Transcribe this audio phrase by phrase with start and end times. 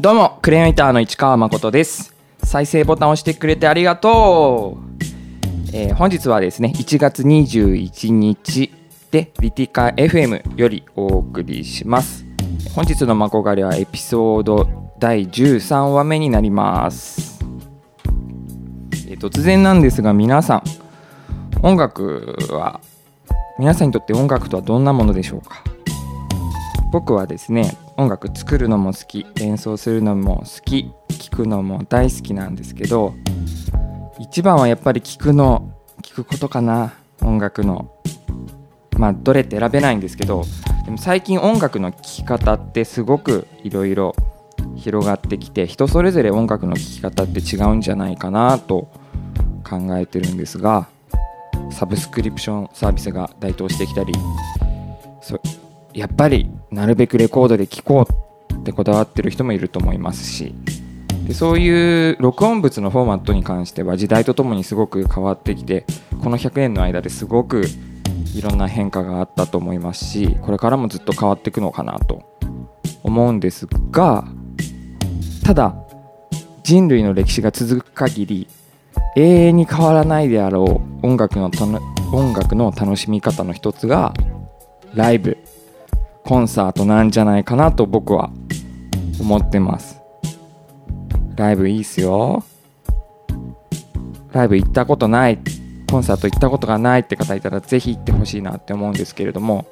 [0.00, 2.14] どうもクレーンイターの市川誠です。
[2.44, 4.96] 再生ボタンを押してくれてありがとう、
[5.72, 8.72] えー本日はですね1月21日
[9.10, 12.24] でリティカ FM よりお送りします。
[12.76, 17.40] 本日のマコガレはエピソード第13話目になります、
[19.08, 20.62] えー突然なんですが皆さん
[21.62, 22.80] 音楽は
[23.58, 25.64] 皆さんにとって音楽とはどんなものでしょうか？
[26.92, 33.14] 僕はですね音楽作るのも好き演奏するのも好き聴くのも大好きなんですけど
[34.20, 37.92] 一番はやっぱり聴くの聴くことかな音楽の。
[38.96, 40.44] まあどれって選べないんですけど
[40.84, 44.14] でも最近音楽の聴き方ってすごくいろいろ
[44.76, 48.88] 広がってきて人それぞれ音楽の聴き方って違うんじゃないかなと
[49.68, 50.88] 考えてるんですが
[51.70, 54.12] サブスクリプションサービスが台頭してきたり
[55.20, 55.40] そ
[55.98, 60.54] やっぱりなるべくレコードで聴こうってこだわってる人もいると思いますし
[61.26, 65.86] でそういう録音物のフォーマットに関しては時代とともにすごく変わってきて
[66.22, 67.64] この100年の間ですごく
[68.32, 72.22] いろんな変化があったと思いますしこれからもずっと変わっていくのかなと
[73.02, 74.24] 思うんですが
[75.44, 75.74] ただ
[76.62, 78.46] 人類の歴史が続く限り
[79.16, 81.50] 永遠に変わらないであろう音楽の
[82.12, 84.14] 音楽の楽しみ方の一つが
[84.94, 85.38] ライブ。
[86.28, 88.30] コンサートなんじゃないかなと僕は
[89.18, 89.98] 思ってます。
[91.36, 92.44] ライブいいっすよ。
[94.32, 95.38] ライブ行ったことない
[95.90, 99.66] コンサート行ったことがないって方いたらぜひ行ってほしいなって思うんですけれども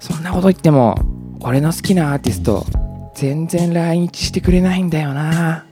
[0.00, 0.96] そんなこと言っても
[1.38, 2.66] 俺の好きなアーティスト
[3.14, 5.66] 全然来日してくれないんだよな。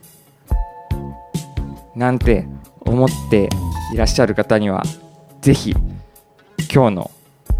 [1.93, 2.47] なんて
[2.79, 3.49] 思って
[3.93, 4.81] いらっしゃる方には
[5.41, 5.75] ぜひ
[6.73, 7.11] 今日の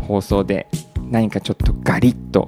[0.08, 0.68] 放送で
[1.10, 2.46] 何かちょっとガリッと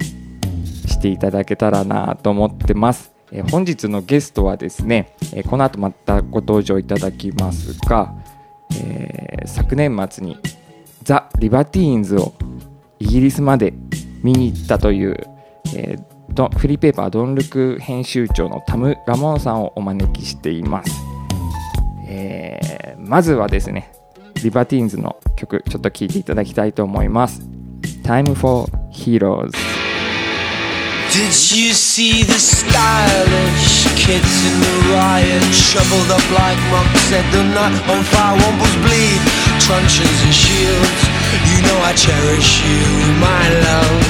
[0.86, 8.14] していただけたらなと思ってます、え本日のゲストはですね、えこの後またご登場いただきますが、
[8.80, 10.36] えー昨年末に
[11.02, 12.32] ザ・リバティーンズを
[13.00, 13.74] イギリスまで
[14.22, 15.16] 見に行ったという、
[15.74, 16.12] えー
[16.56, 20.92] フリーペーパードンルク編集長のタム・ラモンさんをお招きしています、
[22.08, 23.92] えーまずはですね
[24.42, 27.51] リバティーンズの曲ちょっと聴いていただきたいと思います。
[28.02, 29.54] Time for Heroes
[31.14, 35.42] Did you see the stylish kids in the riot?
[35.54, 39.22] Shoveled up like monks, set the night on fire, wombles bleed,
[39.62, 41.00] truncheons and shields.
[41.46, 42.82] You know I cherish you,
[43.22, 44.02] my love.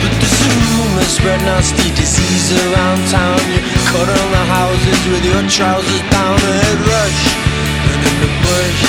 [0.00, 3.44] But there's a rumor spread nasty disease around town.
[3.52, 3.60] You
[3.92, 7.22] cut on the houses with your trousers down, a head rush.
[7.92, 8.82] And in the bush,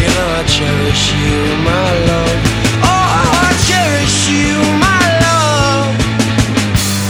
[0.00, 2.61] you know I cherish you, my love.
[4.24, 4.86] Oh, you, my
[5.26, 5.90] love.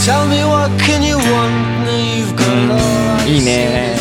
[0.05, 1.53] Tell me what can you want
[1.85, 3.95] now you've got all I いいね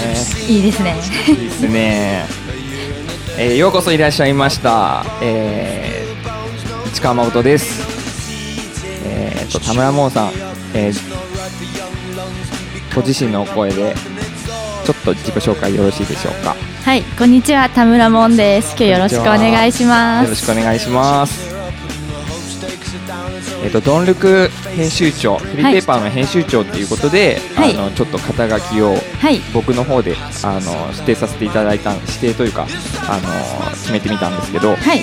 [0.48, 0.96] いいですね。
[1.28, 2.26] いいですね、
[3.38, 7.82] えーようこそいらっしゃいました、えー市川誠です
[9.06, 10.32] えー、と田村門さん、
[10.74, 11.12] えー
[12.96, 13.96] ご自身のお声で
[14.86, 18.70] ちょっと自己紹介よろしいでしょうかはい、こんにちは、田村もんです。
[18.72, 20.46] 今日よろしくお願いしまよろしす。
[20.48, 21.61] くお願いします
[23.64, 27.76] えっ、とドンルク編集長フリーペーパーの編集長っていうことで、はい。
[27.76, 32.68] あのちょっと肩書きをはい、僕の方であの指定させていただいた指定というか
[33.08, 35.02] あの決めてみたんですけどはい、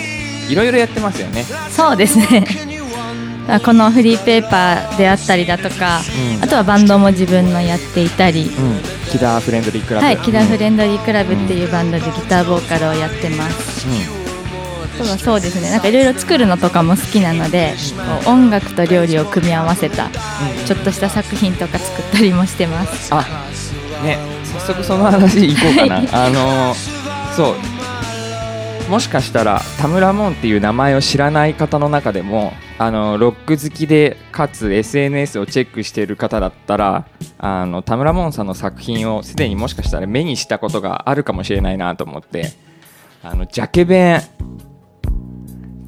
[0.51, 1.45] いろいろやってますよね。
[1.71, 2.45] そうですね。
[3.49, 6.03] あこのフリーペーパーであったりだとか、
[6.37, 6.45] うん。
[6.45, 8.81] あとはバンドも自分のやっていたり、うん。
[9.11, 10.07] キダーフレンドリークラブ。
[10.07, 13.87] はい、キダフレンンドリークラブっていうバンドでギターボーカルをやってます。
[13.87, 14.18] あ
[14.99, 17.75] とはそうですね、なんかいろいろ作るのとかも好きなので、
[18.25, 20.11] こう音楽と料理を組み合わせた
[20.67, 23.15] ちょっとした作品とか作ったりもしてます。
[23.15, 23.23] あ
[24.03, 26.09] ね早速その話いこうかな、はい。
[26.13, 26.75] あの
[27.35, 28.89] そう。
[28.91, 37.07] もしかしたら田村門っていう名前を知らない方の中でもあのロック好きでかつ SNS をチェックしている方だったら
[37.37, 42.53] あの田村門さんの作品をすでにもしかしたら目にしたことがあるかもしれないなと思って
[43.23, 44.23] あのジャケ弁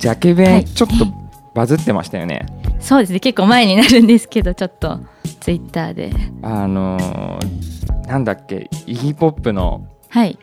[0.01, 0.65] ジャケは弁い。
[0.65, 1.07] ちょっと
[1.55, 2.47] バズってましたよね、
[2.81, 4.99] そうですね、結構前になるんですけど、ちょっと
[5.41, 6.11] ツイッターで。
[6.43, 10.37] あのーなんだっけイギーポップのはい、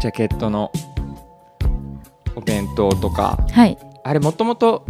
[0.00, 0.72] ジャケットの
[2.34, 3.44] お弁当とか。
[3.50, 4.86] はい、あれもともと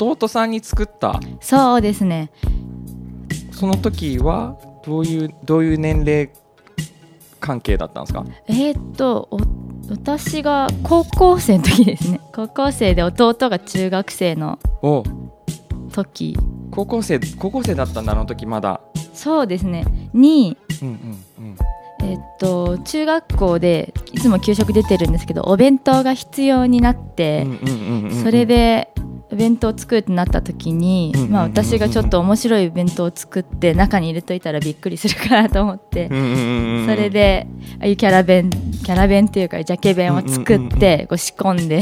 [0.00, 1.20] 弟さんに作った。
[1.40, 2.30] そうですね。
[3.52, 6.30] その時はどういうどういう年齢
[7.38, 8.24] 関係だったんですか？
[8.48, 9.38] えーっとお
[9.90, 12.20] 私が高校生の時ですね。
[12.32, 15.02] 高校生で弟が中学生のお。
[15.92, 16.38] 時。
[16.70, 18.80] 高校生高校生だったんだあの時まだ。
[19.12, 19.84] そうですね。
[20.14, 20.94] にうんうん
[21.46, 21.56] うん
[22.02, 27.46] えっと中学校でいつも給食出てるんですけどお弁当が必要になって、
[28.22, 28.90] それで
[29.32, 37.46] お弁当を作るってなった時に、まあ、私がちょっと面白い弁当を作って中に入れといたらびっくりするかなと思ってそれで
[37.80, 41.80] ああいうキャラ弁キャラ弁っていうかジャケ弁を作ってこう仕込んで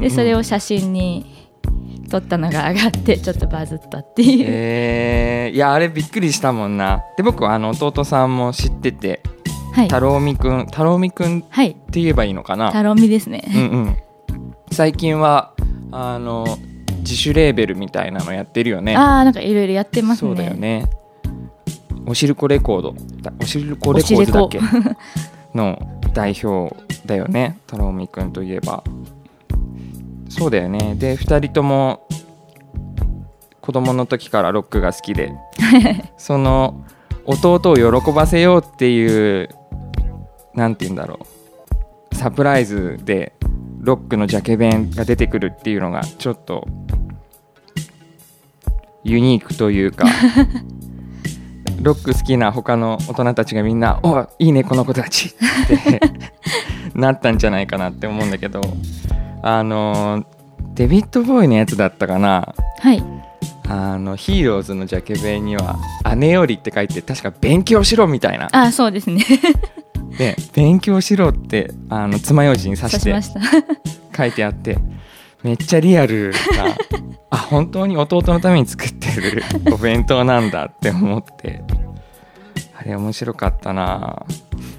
[0.00, 1.45] でそれを写真に
[2.08, 5.56] 撮ったのが上がってちょっとバズったっていう、えー。
[5.56, 7.02] いやあれびっくりしたもんな。
[7.16, 9.22] で僕はあの弟さんも知ってて
[9.74, 9.88] はい。
[9.88, 12.72] 太郎美くん太郎美くんっはいて言えばいいのかな？
[12.72, 13.96] タロミですね、うんうん。
[14.72, 15.52] 最近は
[15.92, 16.46] あの
[17.00, 18.96] 自主レーベルみたいなのやってるよね。
[18.96, 20.28] ああなんかいろいろやってますね。
[20.28, 20.88] そうだよね。
[22.06, 22.94] おしるこレコード。
[23.20, 24.60] だおしるこレコードだっけ？
[25.54, 25.78] の
[26.14, 26.74] 代表
[27.04, 27.58] だよね。
[27.66, 28.82] 太郎美くんといえば
[30.36, 30.94] そうだよね。
[30.96, 32.06] で2人とも
[33.60, 35.32] 子供の時からロックが好きで。
[36.18, 36.84] その
[37.24, 39.48] 弟を喜ばせようっていう
[40.54, 41.20] なんて言うんだろ
[42.12, 42.14] う。
[42.14, 43.34] サプライズで
[43.80, 46.66] ロックのジャケ弁が出てくるっていうのがちょっと
[49.04, 50.06] ユニークというか。
[51.82, 56.00] ロック好きな他の大人たちがみんな「おいいねこの子たち」って
[56.98, 58.62] なったんじゃないかなって思うんだけど
[59.42, 60.24] あの
[60.74, 62.54] デビッド・ボーイのやつだったかな？
[62.80, 63.02] はい。
[63.68, 65.76] あのヒーローズのジャケ弁には
[66.16, 68.48] 「姉より」って書いて確か「勉強しろ」みたいな。
[68.52, 69.24] ああそうですね。
[70.18, 73.40] で「勉強しろ」ってあの爪楊枝に刺してました。
[74.16, 74.78] 書いてあって
[75.42, 76.76] めっちゃリアルな
[77.30, 79.42] あ本当に弟のために作ってる
[79.72, 81.62] お弁当なんだって思って
[82.78, 84.24] あれ面白かったな。
[84.24, 84.26] あ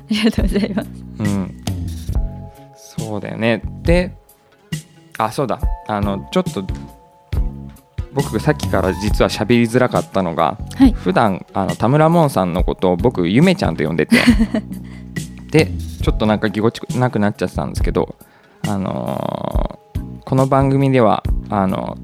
[0.09, 0.89] りがとうございます。
[1.19, 1.57] うん。
[2.75, 3.61] そうだよね。
[3.83, 4.13] で
[5.17, 5.59] あそうだ。
[5.87, 6.63] あのちょっと
[8.13, 10.91] 僕がさっきから実は喋りづらかったのがはい。
[10.93, 14.17] 普段あの田村門さんのことを僕ゆめちゃんと呼んでて。
[15.51, 15.67] で
[16.03, 18.15] ちょっとなんかぎこちなくなっちゃってたんですけど
[18.67, 19.87] あのー
[20.27, 21.97] この番組ではあの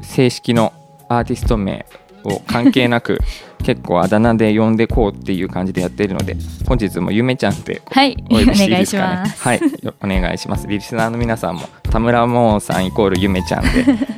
[0.00, 0.72] 正式の
[1.10, 1.84] アーティスト名
[2.24, 3.18] を関係なく
[3.62, 6.36] 結構あだ名で呼んでこうっていう感じでやっているので
[6.68, 9.42] 本日もゆめちゃんでてお願いします。
[9.42, 10.66] はいよお願いします。
[10.66, 13.68] リスナーの皆さんも田村門さんイコールゆめちゃんで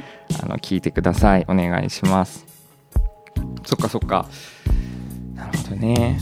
[0.42, 1.44] あの聞いてください。
[1.48, 2.44] お願いします。
[3.64, 4.26] そっかそっか。
[5.34, 6.18] なるほどね。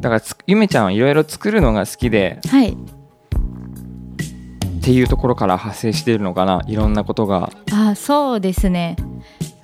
[0.00, 2.68] だからつゆめちゃんはいろいろ作るのが好きではい。
[2.70, 2.76] っ
[4.80, 6.62] ていうところから派生しているのかな？
[6.68, 7.50] いろんなことが。
[7.72, 8.96] あそうですね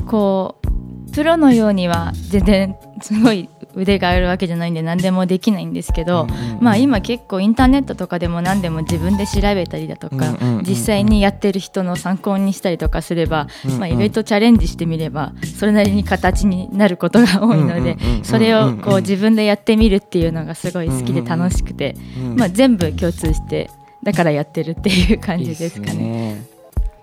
[0.07, 23.69] こうプロのようには全然すごい腕があるわけじゃないんで何でもできないんですけど、うんうんうんまあ今結構インターネットとかでも何でも自分で調べたりだとか、うんうんうんうん実際にやってる人の参考にしたりとかすれば、うんうんまあ、意外とチャレンジしてみればそれなりに形になることが多いのでそれをこう自分でやってみるっていうのがすごい好きで楽しくて、うんまあ、全部共通して
[24.03, 26.47] だからやってるっていう感じですかいいっね。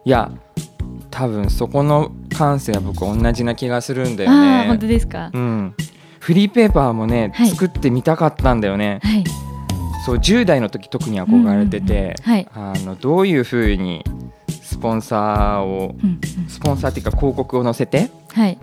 [0.06, 0.32] いや
[1.12, 4.94] 多分そこの感性は僕同じな気がするんだよああ本当ね。
[4.94, 5.76] ですか、うん、
[6.20, 7.50] フリーペーパーもね、はい。
[7.50, 9.00] 作ってみたかったんだよね。
[9.04, 9.24] はい。
[10.06, 12.48] そう10代の時特に憧れてて、うんうんうんはい。
[12.54, 14.04] あのどういうふうに
[14.50, 16.50] スポンサーをうんうん。
[16.50, 18.58] スポンサーっていうか広告を載せてはい。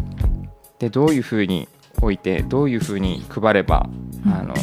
[0.78, 1.68] でどういうふうに
[2.00, 3.88] 置いてどういうふうに配れば、
[4.24, 4.32] うん。
[4.32, 4.54] あの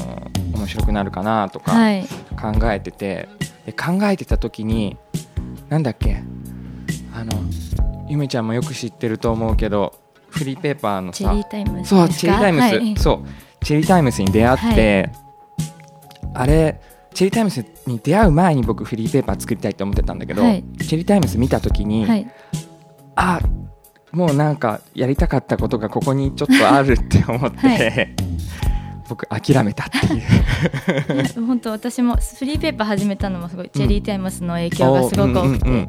[0.58, 2.06] 面白くなるかなとかはい。
[2.42, 3.30] 考えてて、
[3.66, 4.98] で考えてた時に
[5.70, 6.24] なんだっけ？
[7.14, 7.32] あの
[8.08, 10.00] ゆめちゃんもよく知ってると思うけど
[10.30, 12.98] フリーペーパーのさチェリータイムスそうチェリータイムス、はい。
[12.98, 13.66] そう。
[13.66, 15.10] チェリータイムスに出会って、
[16.34, 16.82] あれ
[17.14, 20.64] チェリータイムスに出会う前に僕フリーペーパー作りたいと思ってたんだけど、はい。
[20.80, 22.32] チェリータイムス見た時に、はい。
[23.16, 23.40] あ
[24.12, 28.16] もうなんかやりたかったことがここにちょっとあるって思って、はい
[29.08, 31.46] 僕諦めたっていう。
[31.46, 35.88] 本当私もフリーペーパー始めたのもすごいチェリータイムスの影響がすごく多くて。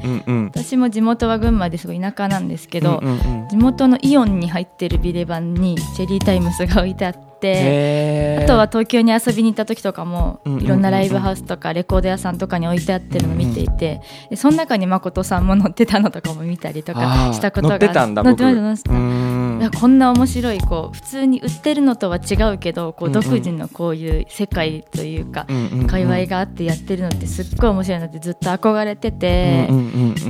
[0.54, 3.48] 私も地元は群馬ですごい田舎なんですけど、うんうんうん。
[3.48, 8.44] 地元のイオンに入ってるビレバンにチェリータイムスが置いてあってへー。
[8.44, 14.00] あとは東京に遊びに行った時とかもいろんなライブハウスとかレコード屋さんとかに置いてあってるのを見ていて
[14.30, 17.32] でその中に誠さんも乗ってたのとかも見たりとあかー。
[17.34, 19.20] したことが乗ってたんだ乗って僕ました乗ってました。
[19.20, 19.60] うーん。
[19.60, 25.46] いやこんな面白いこう普通に売ってるのとは違うけどこう独自のこういう世界というか
[25.86, 29.66] 界隈があってやってるのってすっごい面白いなってずっと憧れてて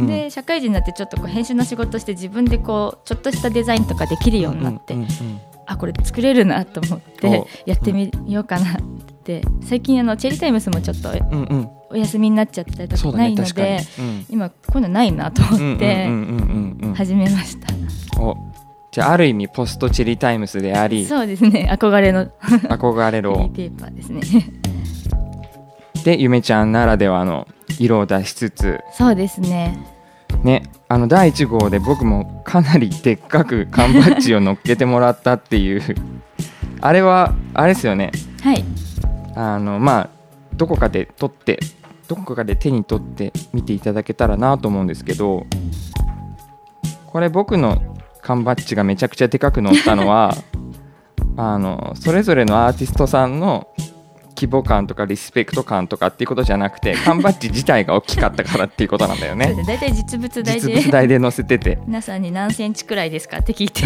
[0.07, 7.47] で社会人になってちょっとこう編集の仕事して自分でこうちょっとしたデザインとかできるようになってうんうんうんあこれ作れるなと思ってお。
[7.67, 8.83] やってみようかなっ
[9.25, 9.43] て。
[9.63, 11.71] 最近あのチェリータイムスもちょっとうんうん。
[11.91, 14.27] お休みになっちゃったりとかないのだねうん。
[14.29, 16.95] 今こういうのないなと思ってうんうんうんうんうんうん。
[16.95, 18.21] 始めました。
[18.21, 18.37] お。
[18.93, 21.69] じゃあある意味ポストチェリータイムスでありそうですね。
[21.71, 24.23] 憧れの 憧れフリーろペーパーですね。
[26.05, 28.81] でゆめちゃんならではの色を出しつつ。
[28.93, 29.77] そうですね。
[30.45, 35.83] ねあの第1号で僕もかなりでっかく缶バッジを乗っけてもらったっていう。
[36.81, 38.13] あれはあれですよね。
[38.43, 38.65] はい。
[39.35, 40.11] あのまあ
[40.55, 41.59] どこかで撮って
[42.09, 45.45] どこかで手に取って見ていただけたらなと思うんですけど
[47.07, 50.35] これ僕の缶バッジがめちゃくちゃでかく乗ったのは
[51.37, 53.69] あのそれぞれのアーティストさんの
[54.37, 59.47] 規模感とかリスペクト感とかっていうことじゃなくて缶バッジ自体が大きかったからっていうことなんだよね。
[59.47, 61.79] そうです大体実物大実で物大で載せてて。
[61.87, 63.83] 皆さんに何センチくらいですかって聞いて。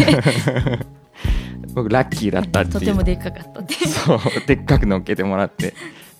[1.73, 2.79] 僕ラッキーだったっていう。
[2.79, 3.75] とてもでっかかったって。
[3.87, 5.73] そうでっかく乗っけてもらって。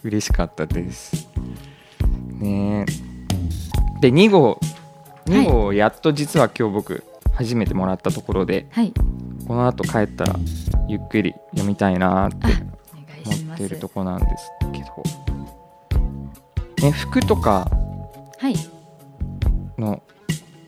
[0.03, 1.27] 嬉しかったです。
[2.39, 2.85] ね。
[2.87, 3.11] え
[4.01, 4.59] で2号。
[5.25, 7.03] 2号やっと実は今日僕
[7.35, 8.93] 初めてもらったところではい。
[9.47, 10.35] この後帰ったら
[10.87, 12.37] ゆっくり読みたいなって
[13.25, 14.85] 思ってるとこなんですけど、
[16.85, 17.69] ね、服とか
[18.39, 18.55] はい。
[19.77, 20.01] の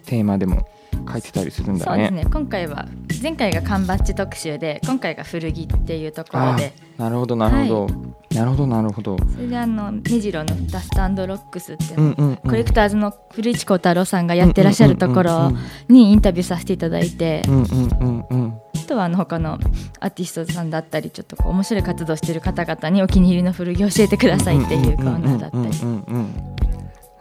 [0.05, 0.67] テーマでも
[1.11, 2.07] 書いてたりするんだね。
[2.07, 2.31] そうですね。
[2.31, 2.87] 今回は
[3.23, 7.87] 前回が缶バッジ特集で今回が古着っていうところあでなるほどなるほど、
[8.35, 9.17] なるほどなるほど。
[9.17, 15.53] それであの目白のダストロックスって、コレクターズの古市幸太郎さんがやってらっしゃるところ
[15.87, 19.59] にインタビューさせていただいて、うんうんうんうんあとはあの他の
[20.01, 25.63] アーティストさんだったりちょっとこう面白い活動してる方々にお気に入りの古着を教えてくださいっていうコーナーだったり。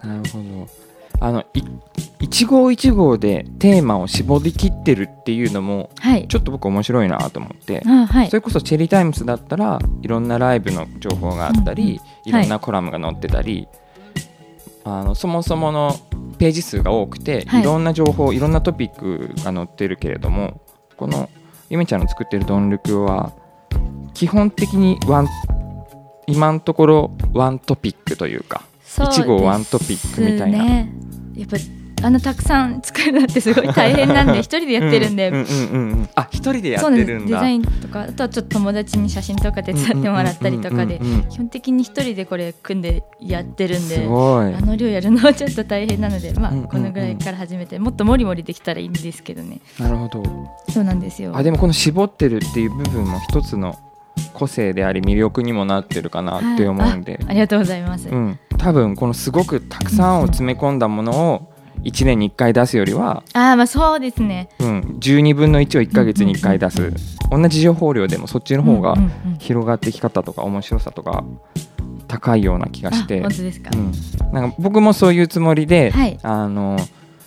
[0.02, 0.91] なるほど
[1.23, 1.62] あのい
[2.21, 6.26] 一号一号でテーマを絞り切ってるっていうのもはい。
[6.29, 8.31] ちょっと僕面白いなと思って、あはい。
[8.31, 12.33] それこそチェリータイムスだったらいろんなライブの情報があったり、うんい。
[12.33, 13.69] ろんなコラムが載ってたり、
[14.85, 15.95] あのそもそもの
[16.38, 17.61] ページ数が多くて、はい。
[17.61, 20.61] い、ろんな情報いろんなトピックが載ってるけれども
[20.97, 21.29] この
[21.71, 23.33] ゆめちゃんの作ってるドンルクは
[24.14, 25.29] 基本的にワン
[26.26, 30.87] 今のところワントピックというかそう一号ワントピックみたいな
[31.37, 31.57] やっぱ
[32.05, 37.37] あのたくさん作るのってすごい大変なんで 一人でやってるんで、うんうんうんうんあ一人でやってるんだ。
[37.37, 46.69] デザインとかあとはちょっと友達に写真とか手伝ってもらったりとかで基本的に一人でこれ組んでやってるんすであの量やるのはちょっと大変なのでまあうんうんうん。
[46.69, 49.61] このぐらいから始めてもっともりもりできたらいいんですけどね。
[49.79, 50.23] なるほど。
[50.71, 51.33] そうなんですよ。
[51.37, 53.79] あでもこの絞ってるっていう部分も一つの
[54.33, 57.23] 個性であり魅力にもなってるかなって思うんで、はい。
[57.23, 61.52] あありがとうございます、うん、多分このすごくたくさんを詰め込んだものを
[61.83, 64.49] 1年に1回出すよりは、ああまあそうですね。
[64.61, 66.92] うん、12分の1を1ヶ月に1回出す。
[67.31, 71.25] 同じ情報量でもそっちの方がうんうんうん広がってき方とか面白さとか
[72.07, 73.19] 高いような気がして。
[73.19, 73.92] あ本当ですか、うん、
[74.33, 76.19] なんか僕もそういうつもりで、はい。
[76.23, 76.76] あの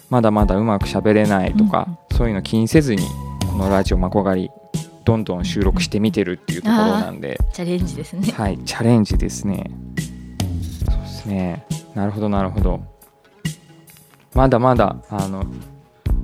[0.10, 3.04] まだまだうまく喋れないとか、そういうの気にせずに
[3.52, 4.52] このラジオまこがり
[5.06, 9.72] どんどん収録してみてるっていうところなんで、チャレンジですねはい、チャレンジですね。
[10.90, 11.66] そうですね。
[11.94, 12.82] なるほど、なるほど。
[14.34, 15.46] まだまだ、あの、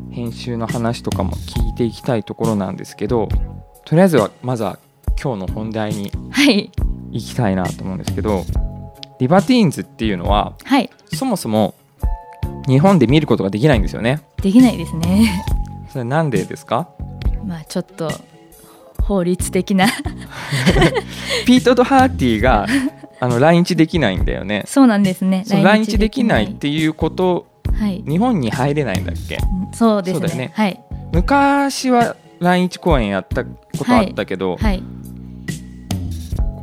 [0.10, 3.30] 編集の話とかも聞いていきたいところなんですけど、
[3.86, 4.80] とりあえずは、まずは
[5.22, 6.72] 今日の本題にはい
[7.12, 8.44] 行きたいなと思うんですけど、
[9.20, 11.76] リバティーンズっていうのは、はいそもそも
[12.68, 14.22] 日本で見ることができないんですよね。
[14.42, 15.46] できないですね
[15.92, 16.90] それなんでですか？
[17.46, 18.10] まあちょっと
[19.12, 19.88] 法律的な。
[21.46, 22.66] ピート・ド・ハーティーが
[23.20, 24.64] あの来日できないんだよね。
[24.66, 25.44] そうなんですね。
[25.46, 26.46] 来日できない。
[26.46, 27.46] っていうこと
[27.78, 28.02] はい。
[28.08, 29.38] 日本に入れないんだっけ？
[29.74, 30.28] そうですね。
[30.28, 30.52] だよね。
[30.54, 30.80] はい。
[31.14, 33.50] 昔は来日公演やったこ
[33.86, 34.82] とあったけど、はい。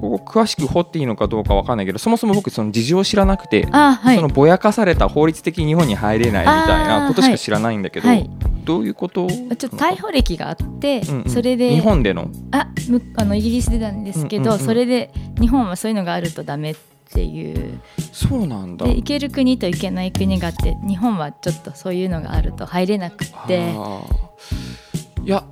[0.00, 8.30] ここ詳しく掘っていいのかどうかわかんないけどそもそも僕その事情を知らなくて、そのぼやかされた法律的に日本に入れないみたいなことしか知らないんだけど、はい
[8.68, 9.26] どういうこと？
[9.26, 11.30] ちょっと逮捕歴があって、うんうん。
[11.30, 12.30] それで日本での？
[12.50, 15.10] あむあのイギリスでなんですけど、それで
[15.40, 16.76] 日本はそういうのがあるとダメっ
[17.10, 17.80] ていう。
[18.12, 18.84] そうなんだ。
[18.84, 23.72] で行ける国と行けない国があって日本はちょっとそういうのがあると入れなくて。
[25.24, 25.44] いや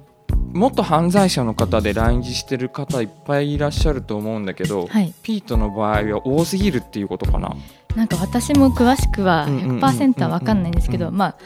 [0.52, 5.14] 元犯罪者の方で来日してる方いっぱいいらっしゃると思うんだけど、はい。
[5.22, 7.56] ピートの場合は多すぎるっていうことかな？
[7.94, 11.36] なんか私も詳しくはうんうんうんうん100%は分かんないんですけうんどまあ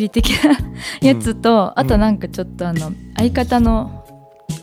[0.00, 0.58] 薬的な
[1.00, 4.04] やつと、あとなんかちょっとあの相方の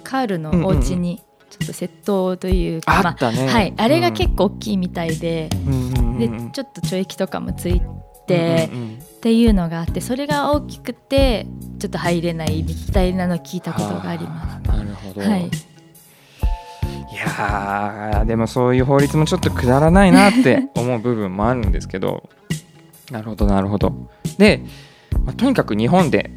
[0.03, 6.51] カールのお家にちょっと窃盗というか、あったね、まあはい、あれが構、結構大きいみたいで、うんうんうんでうん。
[6.51, 7.81] ちょっと懲役とかもつい
[8.27, 8.97] て、うんうんうん。
[8.97, 11.45] っていうのがあってそれが大きくて
[11.79, 14.67] ちょっと入れないみたいなの聞いたことがあります。
[14.67, 15.21] なるほど。
[15.21, 15.45] はい。
[15.45, 22.29] いやーでもそういう法律もちょっとくだらないなって思う部分もあるんですけど。
[23.11, 24.09] なるほどなるほど。
[24.37, 24.63] で、
[25.25, 26.31] まあとにかく日本で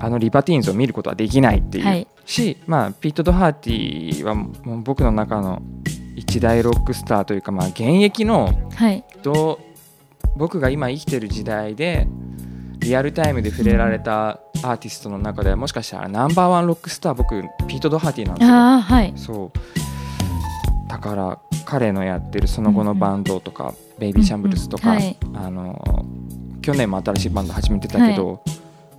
[0.00, 2.06] あのリバティーンズを見ることはできないっていう、はい。
[2.24, 5.62] し、まあ、ピート・ドハーティはもう僕の中の
[6.16, 9.04] 一大ロックスターというか、まあ、現役のはい。
[9.22, 9.72] どう
[10.36, 12.06] 僕が今生きてる時代で
[12.78, 18.54] リアルタイムで触れられたアーティストの中ではもしかしたらナンバーワンロックスター僕ピート・ドハーティなんですよ。
[18.80, 19.12] はい。
[19.16, 20.88] そう。
[20.88, 25.02] だから彼のやってるその後のバンドとか、ベイビーシャンブルスとか、うんうん。
[25.02, 25.16] はい。
[25.34, 26.04] あの
[26.62, 28.42] 去年も新しいバンド始めてたけど、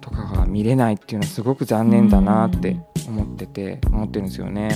[0.01, 2.75] とかが見れないっていうのはすごく残念だなって
[3.07, 4.69] 思ってて、思ってるんですよね。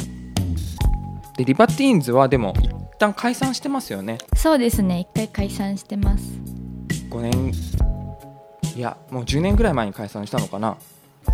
[1.38, 4.18] でリバティーンズはでも一旦解散してますよね。
[4.36, 5.02] そうですね。
[5.02, 6.24] 一回解散してます。
[7.10, 7.52] 5年
[8.76, 10.78] いやもう10年ぐらい前に解散したのかな。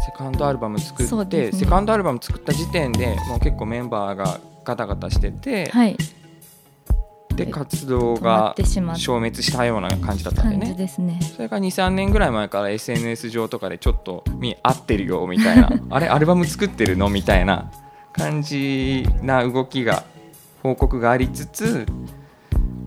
[0.06, 1.52] セカンドアルバム作って、ね。
[1.52, 5.96] セカンドアルバム作った時点でもう結構メンバーがガタガタしてて、はい
[7.36, 10.74] で活動が消滅したような感じだったんでね。
[10.74, 11.20] ですね。
[11.36, 15.70] それから23年ぐらい前から SNS 上とかでちょっと見合ってるよみたいな。
[15.90, 17.72] あれアルバム作ってるのみたいな
[18.14, 20.04] 感じな動きが
[20.62, 21.86] 報告がありつつ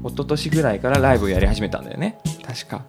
[0.05, 2.19] 一昨年ぐらいからライブをやり始めたんだよね。
[2.47, 2.83] 確か、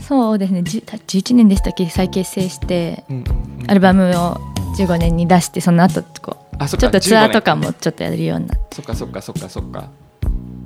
[0.00, 0.62] そうですね。
[0.62, 1.88] じゅ11年でしたっけ？
[1.90, 3.24] 再結成してうんうん
[3.62, 3.70] うん。
[3.70, 4.40] アルバムを
[4.78, 7.66] 15年に出してその後こあそうちょっとツアーとか15年。
[7.68, 9.90] もちょっとやるようになそっかそっかそっかそっか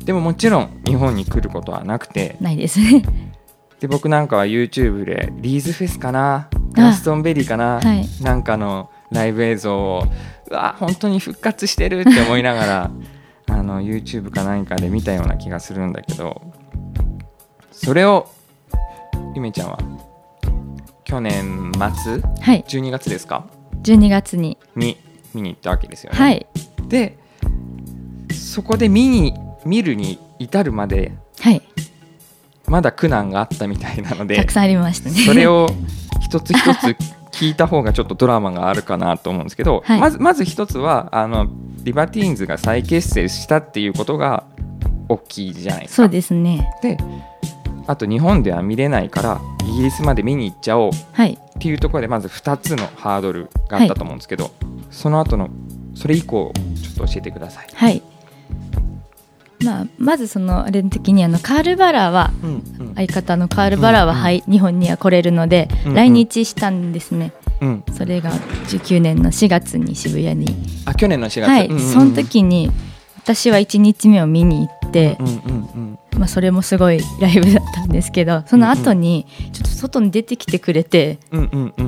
[0.06, 2.36] でももちろん日本に来ることはなくて。
[2.40, 2.80] ないです。
[2.80, 3.02] ね
[3.80, 6.48] で僕なんかは YouTube でリーズフェスかな？
[6.72, 8.06] ガストンベリーかな、はい。
[8.22, 10.04] なんかのライブ映像を
[10.48, 12.90] うわ本当に復活してるって思いながら
[13.50, 16.40] あの YouTube か何かで見たような気がするんだけど。
[17.72, 18.28] それを
[19.34, 19.78] ゆめちゃんは
[21.04, 21.72] 去年
[22.04, 22.22] 末？
[22.40, 22.64] はい。
[22.66, 23.44] 12月ですか
[23.82, 24.56] ？12月に。
[24.76, 24.96] に
[25.34, 26.18] 見に行ったわけですよね。
[26.18, 26.46] はい。
[26.88, 27.18] で
[28.32, 29.34] そこで見に
[29.66, 31.62] 見るに至るまではい。
[32.66, 35.14] まだ苦難があったみたいなのでたくさんありましたね。
[35.24, 35.68] それを
[36.20, 36.96] 一つ一つ
[37.32, 40.00] 聞いた方がちょっとドラマがあるかなと思うんですけど、はい。
[40.00, 41.46] まずまず一つはあの
[41.84, 44.44] リバティーンズが再結成したっていうことが
[45.08, 45.96] 大きいじゃないですか。
[46.02, 46.68] そうですね。
[46.82, 46.96] で
[47.86, 51.38] あと日本では見れないからイギリスまで見に行っちゃおうっはい。
[51.60, 54.50] ていうところでまず2つのハードルがあったと思うんですけど、
[54.90, 55.48] その後の
[55.94, 56.52] それ以降
[56.82, 57.66] ちょっと教えてください。
[57.72, 58.02] はい
[59.64, 62.30] まあまずそのあれの時にあのカール・バラーは
[62.94, 67.32] 相方のカール・バラーは、はい日本には来れるので、来日したんですね。
[67.60, 70.54] うん、それが19年の4月に渋谷に。
[70.84, 72.70] あ去年の4月、はい、その時に
[73.16, 75.18] 私は1日目を見に行って
[76.16, 81.18] まあ、それもすごいライブだったんですけどその後にちょっと外に出てきてくれて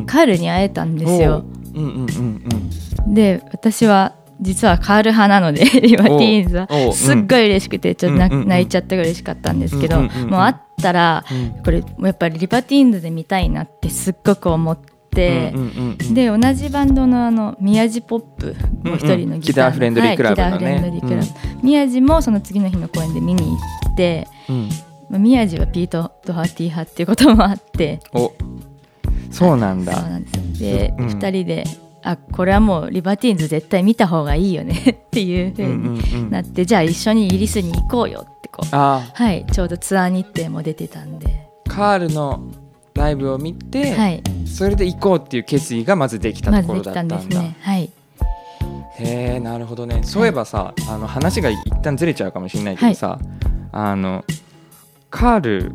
[0.06, 1.36] カールに会えたんですよ。
[1.36, 1.44] おう。
[1.74, 2.42] うんうんうん
[3.06, 3.14] うん。
[3.14, 6.92] で私は実はカール派なので リバティーンズは。
[6.92, 11.62] すっごい嬉しくてちょっと泣いちゃったぐらい嬉しかったんですけどもう会ったらうん。
[11.62, 14.88] これやっぱりリバティーンズで見たいなってすっごく思って。
[16.12, 23.56] で同じバンドのあの宮地ポップもう一人のギターフレンドリークラブ宮地もその次の日の公演で見に行
[23.92, 24.68] って、うん。
[25.10, 28.00] まあ、宮地はピート・ドハーティー派っていうこともあって。
[28.12, 28.32] お
[29.30, 30.04] そうなんだ。
[30.58, 31.06] でうん。
[31.08, 31.64] 2人で
[32.10, 34.74] あこれはもうリバティーンズ絶対見た方がいいよね
[35.06, 36.30] っていう風うんうんにうん。
[36.30, 38.68] なって、じゃあ一緒にイギリスに行こうよってこう。
[38.74, 39.02] あ。
[39.12, 42.40] はいちょうどツアー日程も出てたんで、カールの
[42.94, 44.22] ライブを見て、はい。
[44.46, 47.16] それで行こうっていう決意がまずできたまところだったんだ。
[47.16, 47.56] んですね。
[47.60, 47.90] はい。
[49.00, 50.00] へえなるほどね。
[50.02, 53.18] そういえばさ、あの話が一旦ずれちゃうかもしれないけどさ、
[53.70, 54.24] あの
[55.10, 55.72] カール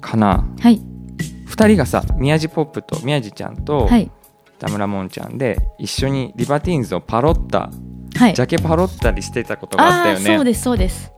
[0.00, 0.44] かな？
[0.60, 0.80] はい。
[1.48, 4.10] 2人がさ宮地ポップと宮地ちゃんとはい
[4.60, 7.70] 田村もんちゃんで一緒にリバティーンズをパロった
[8.16, 8.34] はい。
[8.34, 10.36] ジャケパロったりしてたことがあったよね。
[10.36, 11.12] そうですそうです。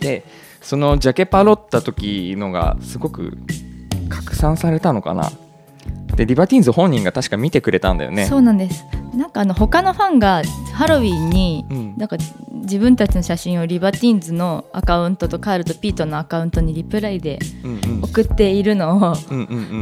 [0.00, 0.24] で
[0.60, 3.38] そのジャケパロった時のがすごく
[4.08, 5.30] 拡散されたのかな。
[6.16, 8.26] でリバティーンズ本人が確か見てくれたんだよね。
[8.26, 8.84] そうなんです
[9.14, 10.42] なんかあの他のファンが
[10.74, 11.94] ハロウィンに、うん。
[11.96, 12.16] なんか
[12.50, 17.38] 自分たちの写真をリバティーンズのアカウントとカールとピートのアカウントにリプライで
[18.02, 19.16] 送っているのを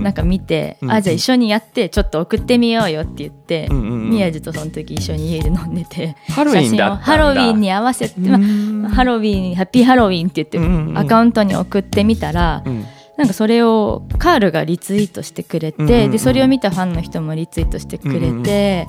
[0.02, 7.04] なんか見て、うんあじゃあ一緒にやってちょっと送ってみようよって言って、宮地とその時一緒に家で飲んでてハロウィンだったんだ。
[7.04, 18.86] ハロウィンに合わせて、まあ、ハロウィンハッピーハロウィンって言ってアカウントに送ってみたら、うんなんかそれをカールがリツイートしてくれて、うんうんうんでそれを見たファンの人もリツイートしてくれて、うんうんうんえ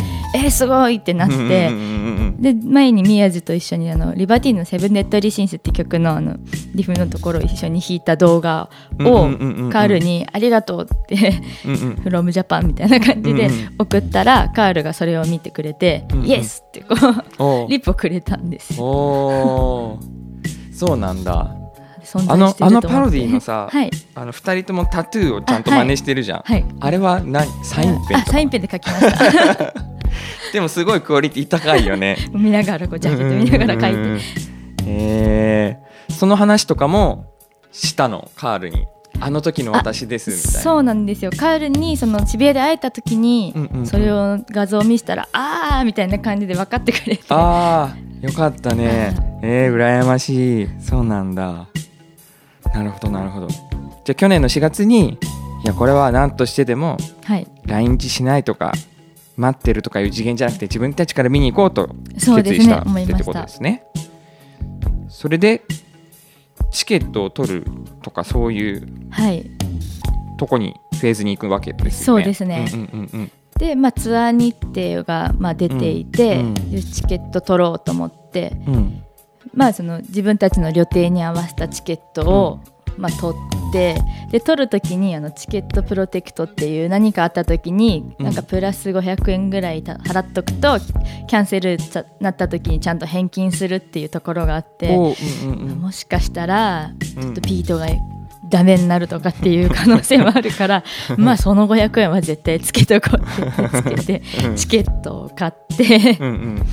[0.48, 6.38] ー、すごいってなって、うんうんうんうんで前に宮地と一緒にあのリバティーンの「セブンネットリシンス」って曲のあの
[6.76, 9.24] リフのところを一緒に弾いた動画を
[9.72, 19.98] カールに「ありがとう」ってうんうん「from Japan」みたいな感じで送ったらカールがそれを見てくれてうんうん「イエス!」ってこうリップをくれたんですそ
[20.94, 21.57] うなんだ
[22.08, 22.88] 存在あのしてると思って。
[22.88, 23.92] あのパロディのさはい。
[24.16, 26.40] あの二人ともタトゥーをちゃんと真似してるじゃん。
[26.40, 26.56] あ,、は
[26.90, 26.92] い。
[26.92, 27.48] れは何？
[27.64, 29.74] サインペンサインペンで書きました。
[30.54, 32.18] でもすごいクオリティ高いよね。
[32.32, 34.24] 見ながらこうジャケット見ながら書いて。
[34.86, 36.14] えー。
[36.14, 37.26] その話とかも
[37.72, 38.32] したの？
[38.36, 38.88] カールに。
[39.20, 40.60] あの時の私ですみたいな。
[40.60, 41.32] そうなんですよ。
[41.32, 43.54] カールにその渋谷で会えた時に
[43.86, 47.24] それを画像を見せたらあーみたいな感じで分かってくれて。
[47.30, 49.16] ああよかったね。
[49.44, 50.70] えー、羨ましい。
[50.80, 51.68] そうなんだ
[52.74, 53.48] なるほどなるほど。
[53.48, 53.62] じゃ
[54.12, 55.18] あ去年の4月に
[55.64, 57.48] いやこれは何としてでもはい。
[57.66, 58.72] 来日しないとか
[59.36, 63.84] 待ってるとかいう次元じゃなくて自分たちから見に行こうと決意したってことですね。
[65.10, 65.64] それで
[66.72, 67.66] チケットを取る
[68.02, 69.50] とかそういうはい。
[70.38, 72.22] とこにフェーズに行くわけですよね。
[72.22, 72.70] そうですね。
[72.74, 79.04] うんうんうんで、まあ、ツアー日程がまあ出ていて、うんうんでチケット取ろうと思って、うんうん
[79.58, 82.60] まあ、その自分たちの予定に合わせたチケットを、
[82.96, 83.98] まあ、取って
[84.32, 88.26] で取る時にあのチケットプロテクトっていう何かあった時にうん。
[88.26, 90.78] なんかプラス500円ぐらいた払っとくと
[91.28, 91.78] キャンセル
[92.20, 95.80] なった時にちゃんと返金するっていうところがあっておううんうんうん。
[95.80, 97.00] もしかしたらうん。
[97.00, 97.88] ちょっとピートが
[98.52, 100.84] ダメになるとかっていう可能性もあるから
[101.18, 104.56] まあその500円は絶対つけとこうってつけてうん。
[104.56, 106.18] チケットを買って。
[106.20, 106.64] うん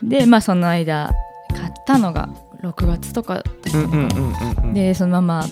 [0.00, 0.08] うん。
[0.08, 1.12] でまあその間
[1.52, 2.28] 買ったのが
[2.62, 5.48] 6月とかだったでそのまま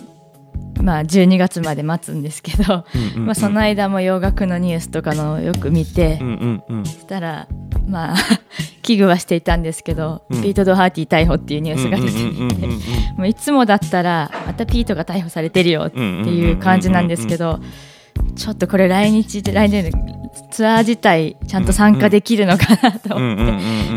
[0.83, 2.85] まあ12月まで待つんですけど、
[3.17, 6.19] まあ、その間も洋楽のニュースとかのをよく見て、
[6.85, 7.49] そしたら
[7.87, 8.17] まあ
[8.83, 10.43] 危惧はしていたんですけど、うん。
[10.43, 17.61] ピート・ドハーティ逮捕っていうニュースが出てうんうんうんいていつもだったらまたピートが逮捕されてるよっていう感じなんですけど
[18.37, 19.91] ちょっとこれ来日で来年
[20.51, 23.53] ツアー自体ちゃんと参加できるのかなと思って。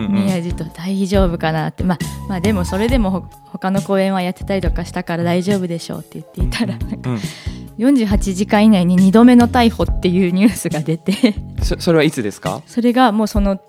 [0.09, 7.19] 宮地と大丈夫かなって、まあ、まあでもそれでもほ他の公演はやってたりとかしたから大丈夫でしょうって言っていたらなんかうん
[7.77, 11.33] 48時間以内に2度目の逮捕っていうニュースが出て。
[11.61, 12.61] そそれはいつですか？
[12.67, 13.59] それがもうその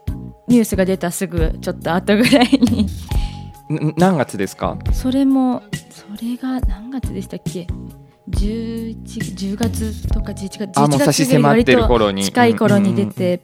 [0.46, 2.82] ニュースが出たすぐちょっと後ぐらいに。
[2.82, 4.76] ん何月ですか？
[4.92, 7.66] それもそれが何月でしたっけ？
[8.34, 12.22] 11 10月とか11月11あもう差し月ぐらい迫ってる割頃に。
[12.22, 13.40] と近い頃に出て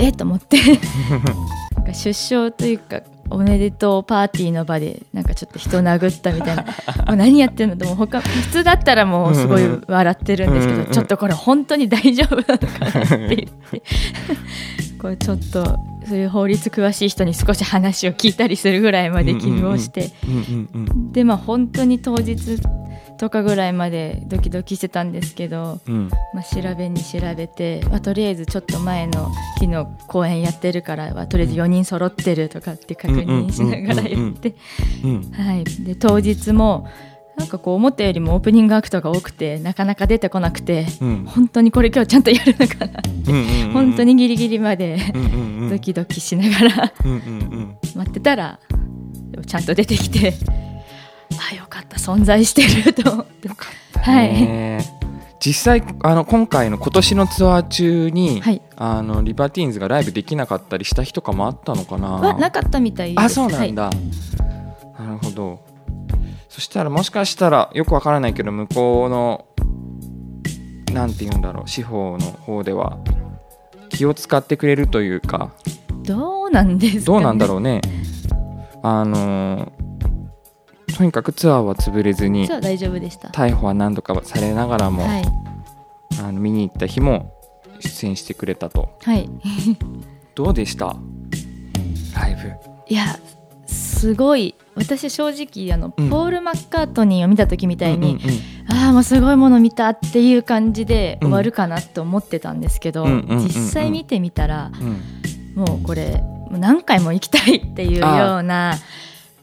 [0.00, 0.58] えっと思って。
[1.92, 3.02] 出生というか
[3.32, 6.62] おめでとうパーティーの場でなんかちょっと人殴ったみたいな。
[7.06, 7.76] もう何やってんの？
[7.76, 10.88] とも他普通だったらもうすごい笑ってるんですけうんうんうん。
[10.88, 13.28] どちょっとこれ本当に大丈夫なのかなって言っ
[13.70, 13.82] て。
[15.00, 15.64] これちょっと
[16.08, 20.10] そういう法律詳しい人に少し話を聞いたりするぐらいまで危惧をして。
[21.12, 22.58] でまあ本当に当日
[23.22, 26.10] とかぐらいまでドキドキしてたんですけどうん。
[26.34, 29.30] まあ、調べに調べて、まあ、とりあえずちょっと前の
[29.60, 34.56] 日の公演やってるからはとりあえず4人揃ってるとかって確認しながら言って、
[35.04, 35.30] うん。
[35.30, 36.88] はい、で当日も
[37.36, 41.24] なんかこう思ったよりもオープニングアクトが多くてなかなか出てこなくてうん。
[41.24, 43.02] 本当にこれ今日ちゃんとやるのかな。
[43.28, 43.70] うんうんうん。
[43.70, 44.98] 本当にギリギリまで
[45.70, 46.92] ドキドキしながら
[47.94, 48.58] 待ってたら
[49.46, 50.34] ちゃんと出てきて
[51.50, 51.96] あよかった。
[51.96, 53.48] 存在してると思って。
[53.98, 54.32] はい。
[54.32, 54.98] ね
[55.44, 58.62] 実際あの今回の今年のツアー中に、はい。
[58.76, 62.12] あのリバティーンズがライブできなかったりした日とかもあったのかな？
[62.12, 63.24] はなかったみたいです。
[63.24, 63.90] あそうなんだ、
[64.98, 65.60] なるほど。
[66.48, 69.46] そしたらもしかしたらよくわからないけど向こうの
[70.92, 72.98] なんて言うんだろう司法の方では
[73.88, 75.52] 気を使ってくれるというか。
[76.04, 77.80] どうなんですか、ね、どうなんだろうね。
[78.82, 79.72] あの
[80.96, 83.28] とにかくツアーは潰れずに大丈夫でした。
[83.28, 85.24] 逮捕は何度かされながらも、はい、
[86.20, 87.32] あの見に行った日も
[87.80, 88.96] 出演してくれたと。
[89.02, 89.28] はい、
[90.34, 90.96] どうでした？
[92.14, 92.52] ライブ。
[92.88, 93.18] いや
[93.66, 94.54] すごい。
[94.74, 96.08] 私正直あの、うん。
[96.08, 98.84] ポール・マッカートニーを見た時みたいに、うんうんうん。
[98.84, 101.28] ああもうすごいもの見たっていう感じでうん。
[101.28, 105.02] 終わるかなと思ってたんですけど、うん実際見てみたらうん。
[105.54, 108.76] もうこれ何回も行きたいっていうような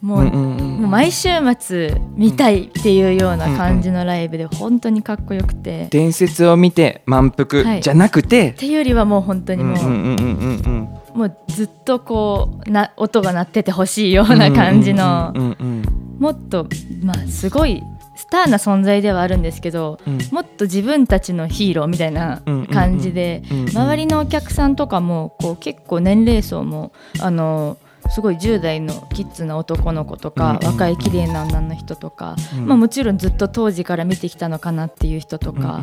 [0.01, 7.81] もう,、うんうんうんもう毎週末見たいっていうような感じのライブで本当にかっこよくて、っ伝説を見て満腹、はい。
[7.81, 8.53] じゃなくて。
[8.53, 11.17] ていうよりはもう本当にもう,、うんうんうんうんうん。
[11.19, 15.83] もうずっとこうな音が鳴っててほしいような感じの、うんうん
[16.19, 16.67] もっと
[17.01, 17.81] まあすごい
[18.17, 20.19] スターな存在ではあるんですけどうん。
[20.31, 23.69] もっと自分たちのヒーローみたいな感じでうんうん。
[23.69, 27.77] 周りのお客さんとかもこう結構年齢層もあの
[28.09, 30.67] すごい10代のキッズな男の子とか、うん。
[30.67, 32.65] 若い綺麗な女の人とか、うん。
[32.65, 35.81] まあ、もちろんずっと当時から見てきたのかなっていう人とか、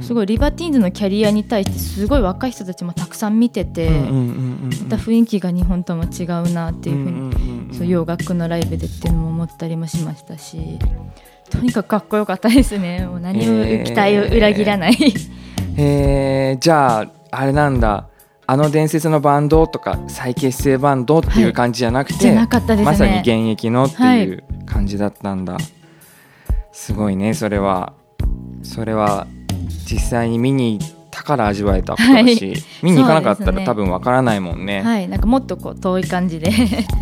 [0.00, 3.98] すいごいリバティーンズのキャリアに対してすごい若い人たちもたくさん見てて、ま
[4.88, 10.78] た雰囲気が日本とも違うなっていうふうに、そう洋楽のライブでっていうのも思ったりもしましたし
[11.50, 13.06] とにかくかっこよかったですね。
[13.06, 18.08] もう何も期待を裏切らない、へえじゃああれなんだ
[18.46, 22.84] あの伝説のバンドとか再結成バンドっていう感じじゃなくて、じゃなかったですね。
[22.84, 25.56] まさに現役のっていう感じだったんだ、
[26.72, 27.94] すごいねそれは。
[28.62, 29.26] それは
[29.86, 32.62] 実際に見に行ったから味わえたことだし、はい。
[32.82, 34.82] 見に行かなかったら多分わからないもんね。
[34.82, 35.08] はい。
[35.08, 36.50] なんかもっとこう遠い感じで。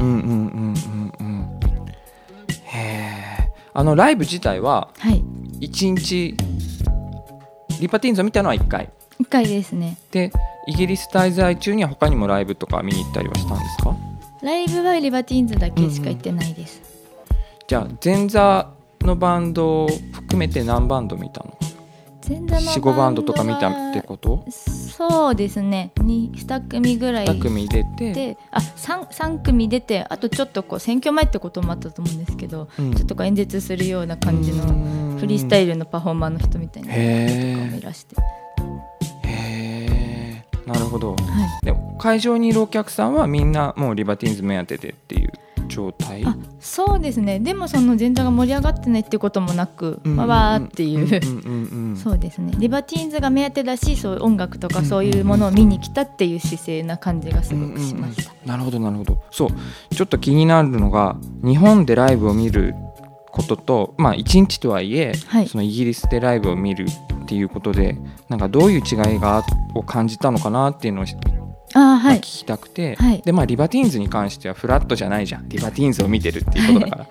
[0.01, 1.49] うんうんうんうんうん
[2.65, 5.23] へえあのライブ自体ははい。
[5.61, 6.37] 1日
[7.81, 8.91] リパティーンズを見たのは1回
[9.23, 9.97] 1回ですね。
[10.11, 10.31] で
[10.67, 13.97] イギリス滞在中には他にもライブとか見に行ったりはしたんですか？
[14.43, 16.83] ライブはリバティーンズだけしか行ってないです、
[17.67, 21.57] じゃあ前座のバンドを含めて何バンド見たの？
[22.29, 24.45] 前座の45バンドとか見たはってこと？
[24.51, 25.91] そうですね。
[25.97, 28.13] 2, 2組ぐらい2組出て。
[28.13, 32.95] であ 3, 3組出てあとちょっとこう選挙前ってこともあったと思うんですけど、うん。
[32.95, 38.17] ちょっとこう演説するような感じののフリースタイルのパフォーマーの人みたいな人とかもいらして、
[40.67, 41.13] なるほど。
[41.13, 41.17] は
[41.63, 45.33] い、で会場にいるお客さんはみんなもうリバティーンズ目当てでっていう
[45.69, 46.25] 状態？
[46.25, 47.41] あそうですね。
[47.41, 51.97] でもその全体が盛り上がってないってこともなく、まあ、わーっていう、うんうんうんうん。
[51.97, 52.53] そうですね。
[52.59, 58.49] リバティーンズが目当てだしそういう音楽とかそういうものを見に来たっていう姿勢な感じがすごくしました、うんうんうん。
[58.49, 59.23] なるほどなるほど。
[59.31, 59.95] そう。
[59.95, 62.75] ちょっと気になるのが日本でライブを見る
[63.33, 65.49] こととまあ一日とはいえ、はい。
[65.49, 67.97] そのイギリスでライブを見るっていうことで
[68.29, 69.43] なんかどういう違いが
[69.75, 71.05] を感じたのかなっていうのを
[71.75, 72.19] あーはい。
[72.19, 73.23] 聞きたくて、はい。
[73.23, 75.49] でまあリバティーンズに関してはフラットじゃないじゃん。
[75.49, 77.07] リバティーンズを見てるっていうことだから。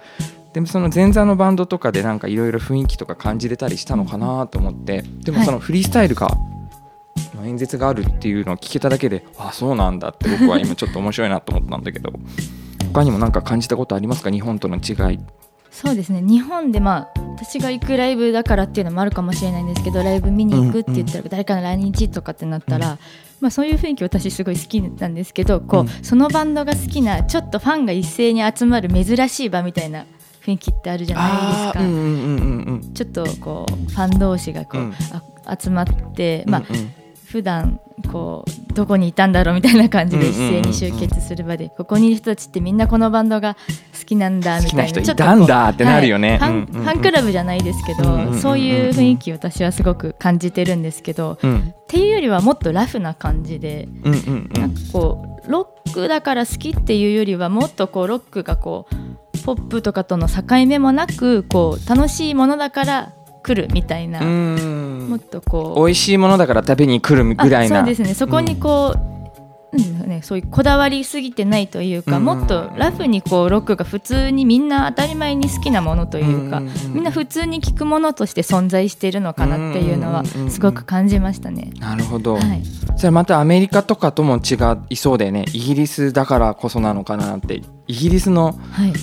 [0.53, 5.03] でもその前座のバンドとかでなんかいろいろ雰囲気とか感じれたりしたのかなと思って。
[5.23, 6.27] でもそのフリースタイルが、
[7.33, 12.13] まあ演説があるっていうのを聞けただけであそうなんだって僕は今ちょっと面白いなと思ったんだけど。
[12.93, 14.29] 他にも何か感じたことありますか？
[14.29, 15.19] 日本との違い
[15.71, 16.21] そうですね。
[16.21, 22.99] 日本でまあ私が行くライブだからっていうのもあるかもしれないんですけどライブ見に行くって言ったら誰かの来日とかってなったら、
[23.39, 30.05] まあ、そういう雰囲気私すごい好きなんですけどこう、うんそのバンドが好きなちょっとファンが一斉に集まる珍しい場みたいな
[30.45, 31.79] 雰囲気ってあるじゃないですか。
[31.79, 32.93] うんうんうんうんうん。
[32.93, 34.93] ちょっとこうファン同士がこう、うん。
[35.45, 36.93] あ集まって、まあうんうん
[37.31, 37.79] 普段
[38.11, 43.55] こうどこにいたんだろうみたいな感じで一斉に集結する場で、ここにいる人たちってみんなこのバンドが
[43.97, 46.37] 好きなんだみたいな人いたんだってなるよね。
[46.37, 46.83] はいうんうんうん。
[46.83, 51.73] ファンクラブじゃないですけど、そういう雰囲気を私はすごく感じてるんですけど、うん。
[51.73, 65.07] っていうよりはもっとラフな感じで、なんんかこうロックだから好きっていうよりはもっとこうロックがこうポップとかとの境目もなくこう楽しいものだから来るみたいな、うん。
[65.09, 67.77] もっとこう美味しいものだから食べに来るぐらいな。
[67.77, 68.13] あそうですね。
[68.13, 69.11] そこにこう、
[69.77, 70.09] なん。
[70.11, 72.25] ね、そういうこだわりすぎてないというか、うん。
[72.25, 76.69] もっとラフにこうロックが普通にみんな当たり前に好きなものというか、うん。
[76.93, 81.71] みんな普通に聴くものとして存在しているのかなっていうのはうんすごく感じましたね。
[81.79, 82.61] なるほど、はい、
[82.97, 84.57] それまたアメリカとかとも違
[84.89, 85.45] いそうだよね。
[85.53, 87.61] イギリスだからこそなのかなって。
[87.87, 88.93] イギリスのはい、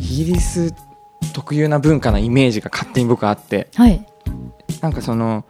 [0.00, 0.72] イギリス
[1.32, 4.06] 特有な文化なイメージが勝手に僕あってはい、
[4.80, 5.44] なんかその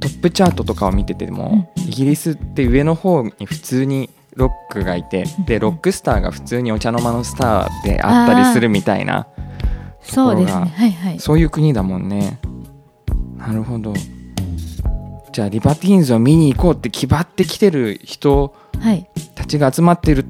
[0.00, 9.28] トップチャートとかを見てても、うんイギリスって上の方に普通にロックがいてでロックスターが普通にお茶の間のスターであったりするみたいな
[10.04, 10.66] そうですね。
[10.66, 12.38] はい、はい、そういう国だもんね。
[13.36, 13.94] なるほど。
[15.32, 20.24] じゃあリバティーンズを見に行こうって気張ってきてる人はい、たちが集まってる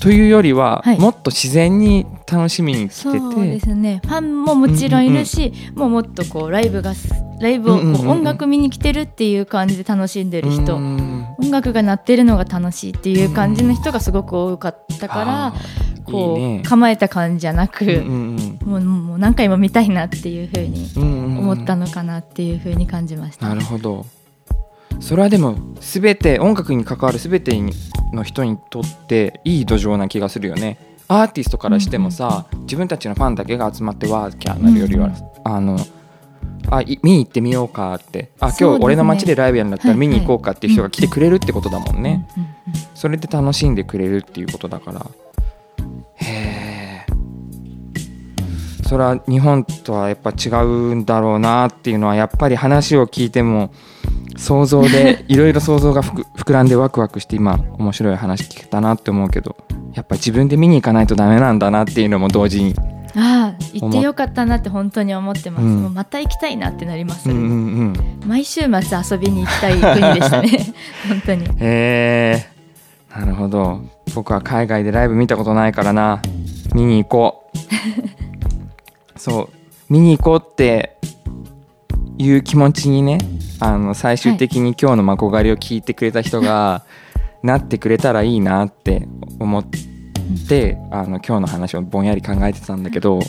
[0.00, 0.98] というよりは、はい。
[0.98, 4.00] もっと自然に楽しみに来てそうでてすね。
[4.04, 7.08] ファンももちろんいるし、もうもっとこうライブがす
[7.40, 8.10] ライブをこううんうんうんうん。
[8.10, 10.76] 音楽見に来てるっていう感じで楽しんでる人。
[10.76, 15.88] うん音楽が鳴ってるのが楽しいっていう感じの人がすごく多かったから、あー。
[16.04, 16.62] こういいね。
[16.64, 21.38] 構えた感じじゃなく、うんうんもうもう何回も見たいなっていうふうにうんうんうん。
[21.38, 23.48] 思ったのかなっていうふうに感じました。
[23.48, 24.06] なるほど
[25.00, 27.52] それはでも全て音楽に関わる全て
[28.12, 30.78] の人にとっていい土壌な気がするよね。
[31.08, 35.78] アーティストからしてもさ、自分たちのファンだけが集まってわーキャーなるよりは、うんあの
[36.70, 38.30] あい見に行ってみようかって。
[38.40, 42.54] あ今日俺の街でライブやるんだったらはい見に行こうかっていう人が来てくれるってことだもんね、うんうんうん
[42.94, 45.06] それで楽しんでくれるっていうことだから。
[46.16, 47.06] へえ
[48.86, 53.70] それは日本とはやっぱ違うんだろうなっていうのはやっぱり話を聞いても
[54.36, 59.56] 想像でいろいろ想像がふく膨らんでワクワクして今面白い話聞けたなって思うけど
[59.94, 62.74] やっぱ自分で見に行かないとダメなんだなっていうのも同時に、
[63.16, 65.82] ああ行ってよかったなって本当に思ってます、うん。
[65.82, 70.50] もうまた行きたいなってなります、うんうんうん、毎週末遊びに行きたい国でしたね。
[71.08, 71.44] 本当に。
[71.46, 72.46] へえ
[73.18, 73.80] なるほど。
[74.14, 76.22] 僕は海外でライブ見たことないからな。
[76.74, 79.18] 見に行こう。
[79.18, 79.92] そう。
[79.92, 80.98] 見に行こうって
[82.18, 83.18] いう気持ちにね
[83.60, 86.84] あの最終的に今日のまこがりを聞いてくれた人が
[87.42, 89.06] なってくれたらいいなって
[89.38, 89.64] 思っ
[90.48, 93.20] てあの今日の話をぼんやり考えてたんだけど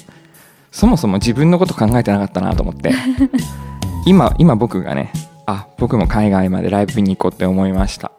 [0.71, 2.91] そもそも自分のこと考えてなかったなと思って。
[4.05, 5.11] 今今僕がね
[5.45, 8.11] あ僕も海外までライブ見に行こうって思いました。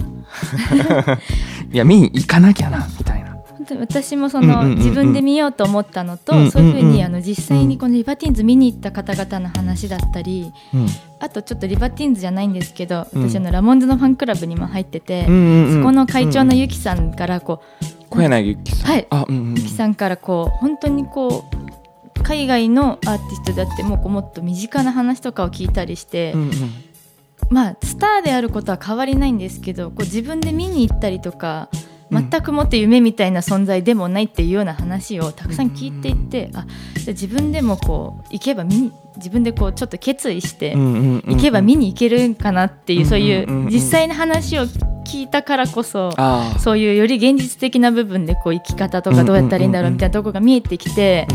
[1.73, 3.30] いや見に行かなきゃなみたいな
[3.77, 4.79] 私もその、うんうんうんうん。
[4.79, 6.51] 自分で見ようと思ったのと、うんうんうん。
[6.51, 10.87] そういうふうにあの実際にこのリバティーンズ見に行った方々の話だったりうん。
[11.21, 13.29] あとちょっとリバティーンズじゃないんですけど、うん。
[13.29, 18.91] 私あのラモンズのファンクラブにも入ってて、うんうんうんそこの会長のゆきさんからこう、小柳ゆきさん。
[18.91, 19.07] はい。
[19.11, 26.51] あうんうんゆきさんからこう本当にこう海外のアーティストであってもこうもっと身近な話とかを聞いたりして、うんうん。
[27.51, 44.63] まあスターであることは変わりないんですけどこう自分で見に行ったりとかうん全くもって夢みたいな存在でもないっていうような話をたくさん聞いていって、あじゃあ自分でもこう行けば見に自分でこうちょっと決意して行けば見に行けるんかなっていう、そういう実際の話を
[45.11, 46.13] 聞いたからこそ。
[46.17, 51.27] あそういうより現実的な部分でこう生き方とかどうやったらいいんだろうみたいなところが見えてきて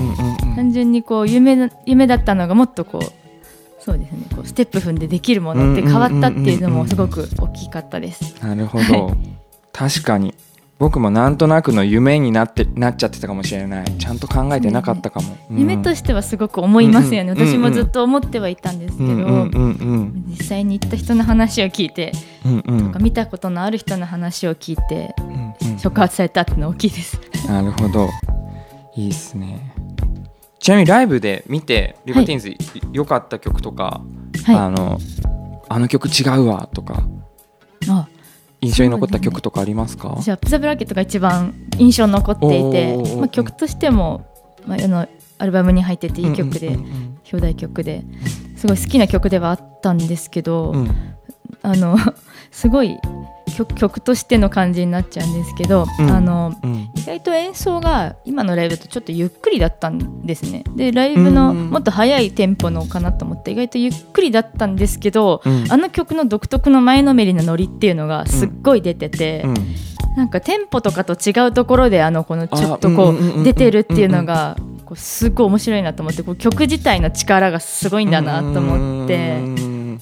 [0.55, 8.35] 単純にこう夢な夢だったのがもっとこうそうですねこうステップ踏んでできるものって変わったっていうのもすごく大きかったです。
[8.41, 9.15] なるほど。
[9.73, 10.33] 確かに
[10.77, 13.97] 僕もなんとなくの夢になってなっちゃってたかもしれない。
[13.97, 15.59] ちゃんと考えてなかったかも、うん。
[15.59, 17.39] 夢としてはすごく思いますよね、うん。
[17.39, 19.15] うん私もずっと思ってはいたんですけど、うん。
[19.15, 19.51] うん。
[19.51, 20.25] うん。
[20.27, 22.11] 実際に行った人の話を聞いて、
[22.45, 22.63] うん。
[22.67, 22.77] うん。
[22.79, 25.53] うんとか見たことのある人の話を聞いてうん。
[25.71, 25.79] うん。
[25.79, 27.21] 触発されたっていうのは大きいです。
[27.47, 28.09] なるほど。
[28.97, 29.73] いいっすね。
[30.59, 32.53] ちなみにライブで見てリバティーンズ
[32.91, 34.01] 良、かった曲とか、
[34.45, 34.55] はい。
[34.57, 34.99] あの
[35.69, 37.07] あの曲違うわとか。
[37.88, 38.07] あ
[38.65, 40.17] 印象に残った曲とかありますか？
[40.21, 44.25] じゃあピザブラケットが一番印象に残っていてまあ、曲としても、
[44.65, 46.78] まあ、あのアルバムに入ってていい曲で、
[47.32, 48.04] 表題曲で
[48.56, 51.15] すごい好きな曲ではあったんですけど、うんうん。
[51.62, 51.97] あの
[52.51, 52.97] すごい
[53.58, 56.10] 曲曲としての感じになっちゃうんですけど、うん。
[56.10, 60.63] あのうん意外と演奏が今のライブだとちょっとゆっくりだったんですね。
[60.76, 65.65] でライブのうんもっと速いテンポのかなと思って意外とゆっくりだったんですけど、うん。
[65.70, 69.54] あの曲の独特の前のめりなノリっていうのがすっごい出てて、うん。
[70.18, 79.38] なんかテンポとかと違うところであのこのちょっとこあうんうんうんうんう出てるっていうのがこうすっごい面白いなと思ってこう曲自体の力がすごいんだなと思って。
[79.38, 80.02] うん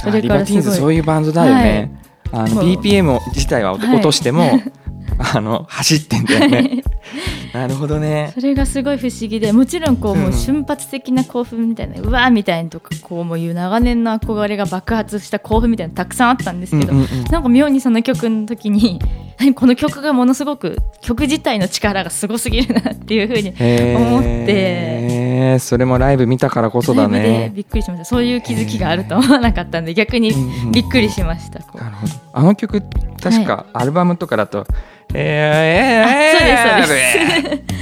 [0.00, 0.62] それからすごい。
[0.62, 2.64] そういうバンドだよね、あのもう。
[2.64, 4.60] BPM 自体ははい落としても、
[5.18, 6.82] あの走ってんだよね。
[7.52, 8.30] なるほどね。
[8.34, 17.24] それがすごい不思議でもちろんこうもう瞬発的な興奮みたいなうわーみたいなとかこうもういう長年の憧れが爆発した興奮みたいなのたくさんあったんですけど、うんうんうん。
[17.24, 19.00] なんか妙にその曲の時に
[19.38, 23.54] 何 この曲がものすごく曲自体の力がすごすぎるなっていうふうに
[23.96, 25.58] 思って。
[25.58, 27.50] それもライブ見たからこそだね。
[27.54, 28.04] びっくりしました。
[28.04, 31.78] そういう気づきがあると思わなかったんで逆にうんうんびっくりしました、こう。
[31.78, 32.12] なるほど。
[32.32, 32.82] あの曲
[33.20, 34.66] 確かアルバムとかだと
[35.14, 37.78] 「えー、えー、そうですそうです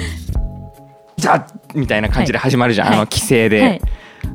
[1.17, 3.81] じゃみたいな感じで始まるじゃん、はいあの規制で、はい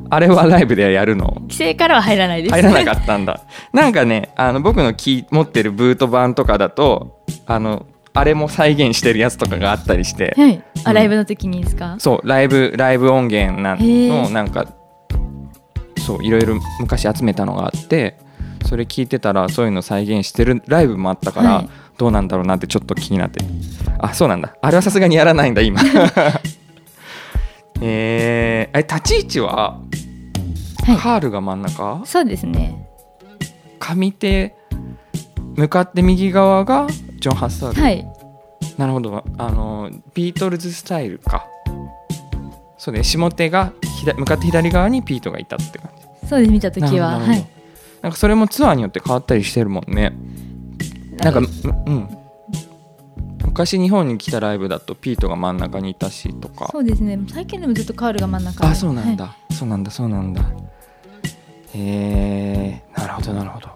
[0.08, 14.66] あれはライブでやるの規制からは入らないです入らなかったんだなんかねあの僕のキー持ってるブート版とかだとあのあれも再現してるやつとかがあったりして、はいあうんライブの時にですか、そうライブライブ音源なのなんか
[15.98, 18.18] そういろいろ昔集めたのがあって
[18.66, 23.44] それ聞いてたらそういうの再現してるライブもあったから、はいどうなんだろうなってちょっと気になって。
[23.98, 24.56] あそうなんだ。
[24.60, 25.80] あれはさすがにやらないんだ今。
[27.80, 29.80] えー、あれ立ち位置は？
[30.84, 30.96] はい。
[30.96, 32.02] カールが真ん中？
[32.04, 32.88] そうですね。
[33.78, 34.54] 上手
[35.56, 36.86] 向かって右側が
[37.18, 38.06] ジョン・ハッサール、はい。
[38.78, 39.24] なるほど。
[39.38, 41.46] あのビートルズスタイルか。
[42.78, 43.04] そうね。
[43.04, 45.90] 下手が左向かって左側にピートがいたって感
[46.22, 46.28] じ。
[46.28, 46.52] そうです。
[46.52, 47.18] 見た時は。
[47.18, 47.46] はい。
[48.00, 50.12] なんかそれもツアーによって変わったりしてるもんね
[51.22, 51.44] なんかう
[51.86, 52.08] うん。
[53.44, 56.68] 昔日本に来たライブだとピートが真ん中にいたしとか。
[56.72, 57.18] そうですね。
[57.32, 58.66] 最近でもずっとカールが真ん中で。
[58.66, 60.42] あそうなんだ、はそうなんだそうなんだ。
[61.74, 63.68] へえなるほどなるほど。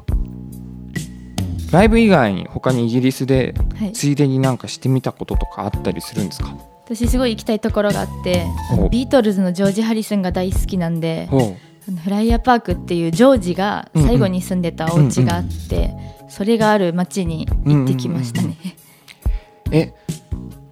[1.72, 6.56] ライブ以外に他にイギリスでいはい、ついでになんかしてみたこととかあったりするんですか？
[6.84, 8.46] 私すごい行きたいところがあって
[8.90, 11.28] ビートルズのジョージ・ハリスンが大好きなんで
[12.04, 15.94] フライヤーパークっていうジョージが最後に住んでたお家があって、
[16.28, 18.56] それがある町に行ってきましたね、
[19.70, 19.94] うえ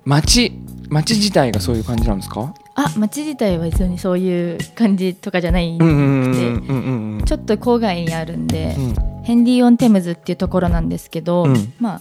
[0.05, 0.53] 街
[0.89, 2.55] 街自体がそういう感じなんですか？
[2.77, 8.95] あ町自体は別にそういう感じとかじゃない、うんうんうんうんうんうんちょっと郊外にあるんで、うん。
[9.25, 11.73] ヘンディ・オン・テムズっていうところなんですけど、うん。
[11.81, 11.99] まあ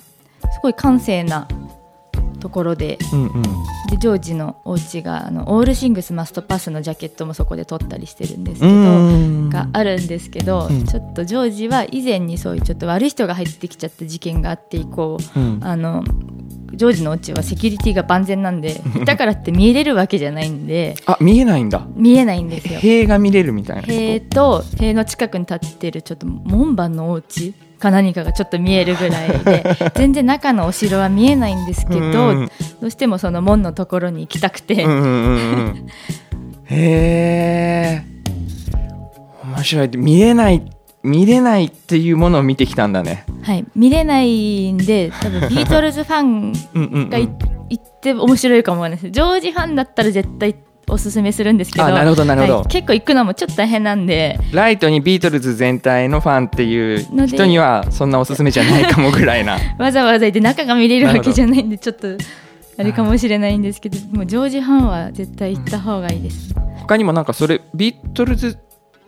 [0.52, 1.48] すごい閑静な
[2.44, 3.42] ところでうんうん。
[3.90, 9.50] でジョージのお家があのオールシングスマストパスのジャケットもそこで撮ったりしてるんですけうど、ん。
[9.50, 10.86] があるんですけど、うん。
[10.86, 15.40] ちょっとジョージは以前にそういうちょっと悪い人が入ってきちゃった事件があって以降う。
[15.40, 15.60] ん。
[15.64, 16.04] あの
[16.74, 21.86] ジョージのお家はセキュリティが万全なんでだからって見れるわけじゃないんであ見えないんだ。
[21.96, 22.80] 見えないんですよ。
[22.80, 27.54] 塀が見れるみたいな塀と塀の近くに立ってるちょっと門番のお家
[27.84, 29.64] か何かがちょっと見えるぐらいで
[29.96, 32.50] 全然中のお城は見えないんですけど、うん
[32.82, 35.86] どうしてもその門のところに行きたくて、うん
[36.66, 38.04] へえ
[39.44, 39.90] 面白い。
[39.96, 40.64] 見えない
[41.04, 43.26] 見れないっていうものを見てきたんだね。
[43.44, 47.30] はい、見れないんで多分ビートルズファンがい
[47.70, 49.12] 行って面白いかもわかんないです。
[49.12, 50.56] ジョージファンだったら絶対
[50.88, 52.54] おすすめするんですけどあなるほどなるほど。
[52.58, 54.40] はい結構行くのもちょっと大変なんで。
[54.52, 59.58] ライトにビートルズ全体のファンっていう人にはそんなおすすめじゃないかもぐらいな。
[59.78, 62.08] わざわざ行って中が見れるわけじゃないんでちょっと
[62.78, 68.58] あれかもしれないんですけどもうジョージファンは絶対行った方がいいです、他にもなんかそれビートルズ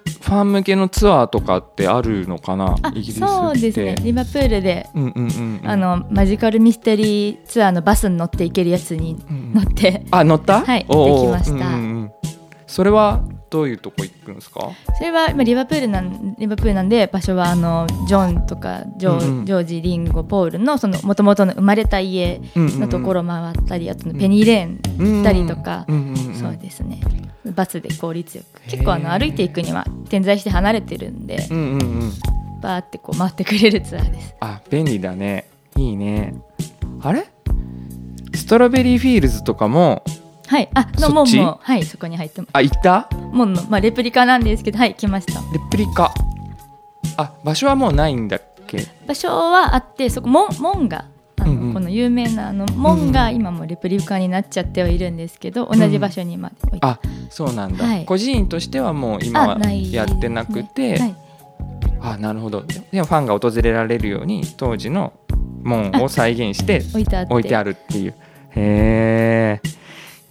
[0.06, 2.76] ファン向けのツアーとかってあるのかな？
[2.82, 3.96] あイギリスそうですね。
[4.02, 5.70] リバプールで、うんうんうんうん。
[5.70, 10.62] あのマジカルミステリーツアーのバスに乗って行けるやつにうん乗って、あ乗った？
[10.62, 11.68] はいおうおうできました。
[11.68, 12.12] うんうんうん。
[12.68, 13.24] それは
[13.56, 14.70] どういうとこ行くんですか？
[14.98, 25.86] それは、まあ、リバプールなんリバプールなんで場所はあのジョンとかジョ,、ジョージリンゴポールのその元々の生まれた家のところ回ったり、あとペニーレーン行ったりとか、
[26.38, 27.00] そうですね。
[27.46, 28.62] バスで効率よく。
[28.64, 32.12] 結構あの歩いていくには点在して離れてるんでうんうんうん。
[32.62, 34.36] バーってこう回ってくれるツアーです。
[34.42, 35.48] あ便利だね。
[35.78, 36.36] いいね。
[37.02, 37.26] あれ？
[38.34, 40.04] ストロベリーフィールズとかも
[40.48, 40.70] はい。
[40.74, 42.50] あの門もはいそこに入ってます。
[42.54, 43.10] あ行った？
[43.32, 45.40] 門の、まあ、レプリカなんですけどはい来ました。
[45.40, 46.14] レプリカ。
[47.18, 48.86] あ場所はもうないんだっけ？
[49.08, 51.06] 場所はあってそこ門門が
[51.38, 51.74] あの、うんうん。
[51.74, 58.06] この有名なあの門が今もレプリカになっちゃってはいるんですけど、同じ場所にまで置いて、あそうなんだ、はい。
[58.06, 59.60] 個人としてはもう今は
[59.92, 61.16] やってなくて、はい、
[62.02, 62.64] あなるほど。
[62.64, 65.14] でもファンが訪れられるように当時の
[65.64, 67.34] 門を再現して置いてあって。
[67.34, 68.14] 置いてあるっていう。
[68.58, 69.62] へえ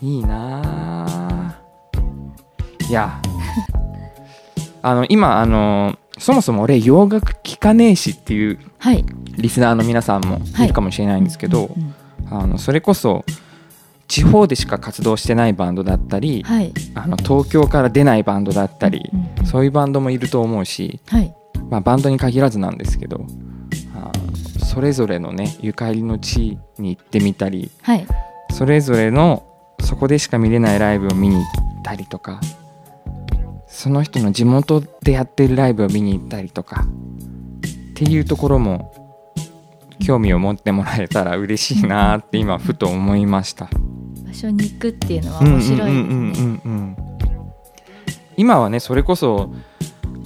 [0.04, 0.60] いいな。
[0.66, 1.54] あ
[2.88, 3.20] いや。
[4.82, 9.02] あの今あのそもそも俺洋楽聴かねえしっていうはい。
[9.38, 10.68] リスナーの皆さんもい。
[10.68, 11.94] るかもしれないんですけど、うんうん
[12.30, 13.24] あのそれこそ
[14.08, 16.72] 地方でしか活動してないバンドだったり、はい。
[16.94, 19.46] あの東京から出ないバンドだったり、うんうん。
[19.46, 21.34] そういうバンドもいると思うし、はい。
[21.70, 23.24] まあ、バンドに限らずなんですけど
[23.96, 24.12] あ
[24.64, 28.06] それぞれのねゆかりの地に行ってみたりはい。
[28.50, 29.42] それぞれの
[29.84, 31.44] そこでしか見れないライブを見に行っ
[31.84, 32.40] たりとか
[33.66, 38.92] その人の地元でやってるライブを見に行ったりとかっていうところも
[40.04, 43.68] 興味を持ってもらえたら嬉しいなって今ふと思いました。
[44.26, 45.92] 場所に行くっていうのは面白い
[48.36, 49.54] 今はねそれこそ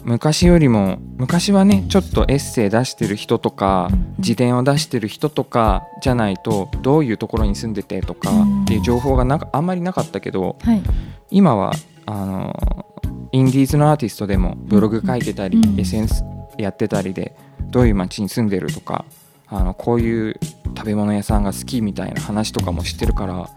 [0.08, 10.82] 昔よりも昔はねちょっとエッセイ出してる人とかうんうん自伝を出してる人とかじゃないとどういうところに住んでてとかうんっていう情報がなんかあんまりなかったけどはい。
[11.30, 11.72] 今は
[12.06, 12.86] あの
[13.32, 15.78] インディーズのアーティストでもブログ書いてたりうん。
[15.78, 16.24] SNS
[16.56, 17.36] やってたりで
[17.70, 19.04] どういう街に住んでるとか
[19.46, 20.40] あのこういう
[20.76, 23.48] 食べ物屋さんが好きみたいな話とかも知ってるから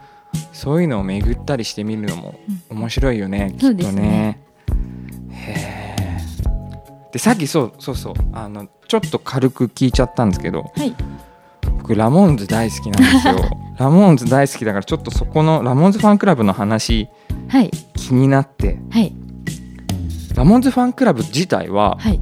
[0.54, 2.36] そういうのを巡ったりしてみるのも
[2.70, 3.92] 面白いよね、きそうっとね。
[3.92, 4.40] ね。
[5.32, 5.81] へえ
[7.12, 10.96] でさっきそうそうそうあのちょっと軽く聞いちゃったんですけどはい。
[11.78, 13.58] 僕ラモーンズ大好きなんですよ。
[13.78, 17.08] ラモーンズ大好きだからちょっとそこのラモーンズファンクラブの話
[17.48, 17.72] はい。
[17.96, 18.78] 気になって。
[18.90, 19.14] はい。
[20.36, 22.20] ラモンズファンクラブ自体ははい。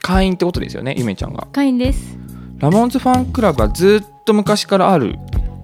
[0.00, 1.46] 会員ってことですよねゆめちゃんが。
[1.52, 2.16] 会員です。
[2.58, 5.18] ラモンズファンクラブはずっと昔からある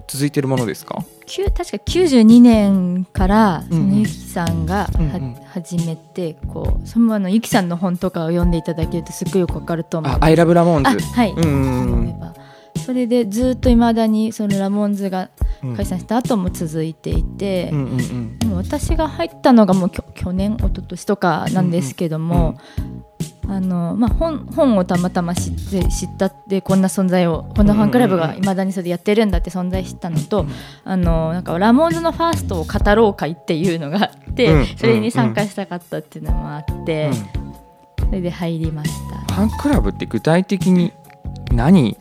[0.07, 1.03] 続いてるものですか？
[1.25, 3.89] 確か92年からそうんうん。
[3.91, 5.35] のゆきさんがは、うんうん。
[5.49, 10.11] 始めてこうそのあのゆきさんの本とかを読んでいただけるとすっごいよくわかると思う。
[10.11, 12.13] あアイラブラモンあズはい、うん
[12.85, 15.29] それでずっといまだにそのラモンズが
[15.63, 18.39] うん解散した後も続いていて、うんうんうん。
[18.39, 22.57] でも私が入ったのがもうきょ去年一昨年とかなんですけども、
[23.49, 30.45] あのまあ、本本をたまたま知って知ったってこんな存在をこんなファンクラブがいまだにそれでやってるんだって存在知ったのと、
[30.83, 34.65] あのなんかラモンズのファーストを語ろう会っていうのがあって、うん。
[34.65, 37.47] それに参加したかったっていうのもあって、うん
[38.07, 39.33] それで入りました。
[39.33, 40.93] ファンクラブって具体的に
[41.51, 41.97] 何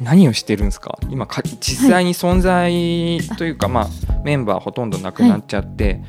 [0.00, 0.98] 何をしてるんですか？
[1.10, 3.88] 今か実際に存在というか、まあ、
[4.24, 6.00] メンバーほとんどなくなっちゃって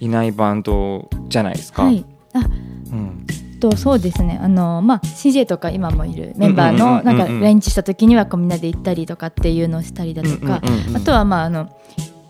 [0.00, 1.84] いないバンドじゃないですか。
[1.84, 2.04] はい。
[2.32, 3.26] あうん
[3.58, 4.38] とそうですね。
[4.40, 10.60] あの、まあ、CJ とか今もいるメンバーのなんか来日した時にはこうみんなで行ったりとかっていうのをしたりだとか、
[10.94, 11.68] あとはまああの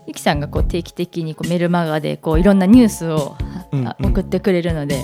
[0.07, 3.35] ゆきさんがこう定期的にこうメルマガでこういろんなニュースを
[4.01, 5.03] 送ってくれるので、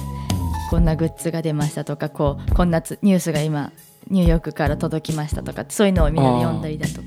[0.70, 3.72] こんなグッズが出ましたとかこうこんなつニュースが今
[4.10, 7.02] ニューヨークから届きましたとかそういうのをみんなで読んだりだと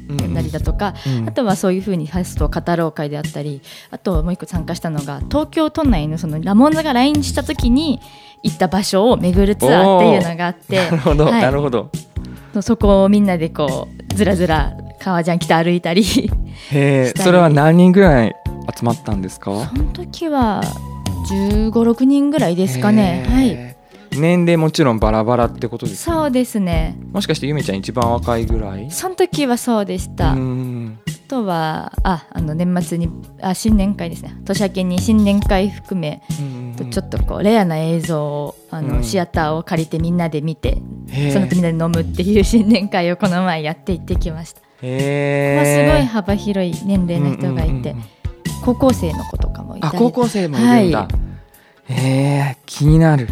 [0.49, 1.29] りだとか、うん。
[1.29, 8.01] あとはそういうふうにファストを語ろう会であったりあともう一個参加したのが東京都内のそのラモンズが来日した時に
[8.43, 11.43] 行った場所を巡るツアーっていうのがあって なるほど、はい。
[11.43, 11.91] なるほど。
[12.63, 16.35] そこをみんなでこうずらずら革ジャン着て歩いたりそ
[16.73, 18.35] へそれは何人ぐらい
[18.77, 19.51] 集まったんですか？
[19.51, 20.63] の時は
[21.31, 23.25] 1 5 6人ぐらいですかね。
[23.29, 23.47] へはい。
[23.55, 23.78] ー
[24.21, 26.99] 年齢もちろんバラバラってことですかそうですね。
[27.13, 28.91] もしかしてゆめちゃん一番若いぐらい？
[28.91, 30.99] その時はそうでした、うあん
[31.29, 33.09] とはああの年末に
[33.41, 34.37] あ新年会ですね。
[34.45, 36.23] 年明けに新年会含め
[36.77, 39.05] とちょっとこうレアな映像をあの、うん。
[39.05, 40.79] シアターを借りてみんなで見て
[41.33, 47.95] その後みんなで飲むっていう新年会をこの前やって行ってきました、へまあ、すごいえ幅広い年齢の人がいて、
[48.65, 49.97] 高校生の子とかもいたり。
[49.97, 51.09] あ高校生もいるんだ、は
[51.89, 53.29] へえ気になる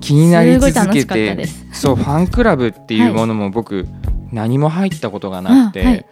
[0.00, 3.86] 気になり続けてそうファンクラブっていうものも僕
[4.32, 6.06] 何も入ったことがなくて、あはい。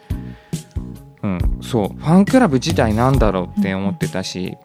[1.23, 4.57] うん、そうファンクラブ自体なんだろうって思ってたし、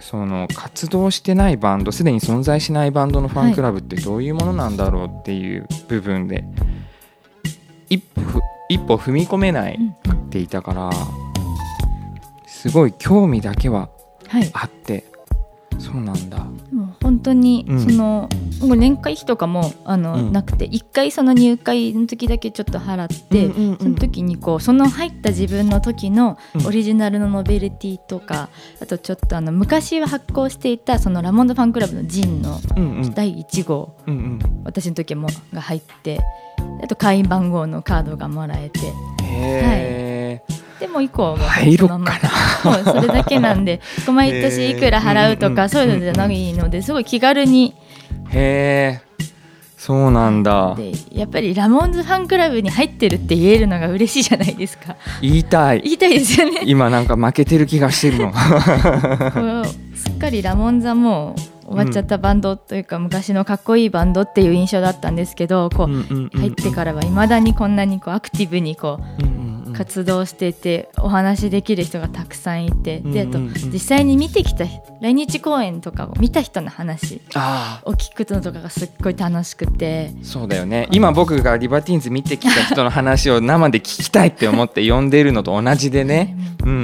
[0.00, 6.44] その活動してないバンドすでに存在しないバンドのファンクラブってどういうものなんだろうっていう部分で
[7.88, 10.90] 一歩ふ一歩踏み込めないうんうんっていたから
[12.46, 13.88] すごい興味だけは
[14.28, 14.50] はい。
[14.52, 15.04] あって
[15.78, 16.46] そうなんだ。
[17.02, 17.80] 本当にうん。
[17.80, 18.28] その、
[18.60, 20.32] もう年会費とかもあの、うん。
[20.32, 23.78] なくて一回その入会の時だけちょっと払って、うんうんうん。
[23.78, 26.66] その時にこうその入った自分の時のうん。
[26.66, 28.48] オリジナルのノベルティとか、
[28.80, 33.14] あとちょっとあの昔は発行していたそのラモンドファンクラブのジンのうんうん。
[33.14, 34.38] 第1号、うんうん。
[34.64, 36.20] 私の時もが入って
[36.82, 38.80] あと会員番号のカードがもらえて。
[38.80, 40.42] へえ、
[40.80, 42.84] でも以降は入ろっかな。
[42.84, 43.80] それだけなんで
[44.12, 47.74] 毎年いくら払うとかそういうのじゃないのですごい気軽に
[48.30, 49.08] へえ
[49.76, 50.74] そうなんだ。
[50.76, 54.96] でやっぱりラモンズファンクラブに入ってるって言えるのが嬉しいじゃないですか。
[55.22, 55.80] 言いたい。
[55.82, 56.62] 言いたいですよね。
[56.64, 58.32] 今なんか負けてる気がしてるの。
[59.94, 61.36] すっかりラモンザも
[61.68, 74.64] 終わっちゃったバンドというか、昔のかっこいいバンドっていう印象だったんですけど入ってからはいまだにこんなにこうアクティブにこううんうんうん活動していてお話しできる人がたくさんいて、であと実際に見てきた
[75.00, 80.10] 来日公演とかを見た人の話あを聞くのとかがすっごい楽しくて。
[80.20, 80.88] あそうだよね。
[80.90, 86.36] 今僕がリバティーンズ見てきた人の話を生で聞きたいって思って呼んでるのと同じでね。
[86.64, 86.68] うん。
[86.68, 86.78] うん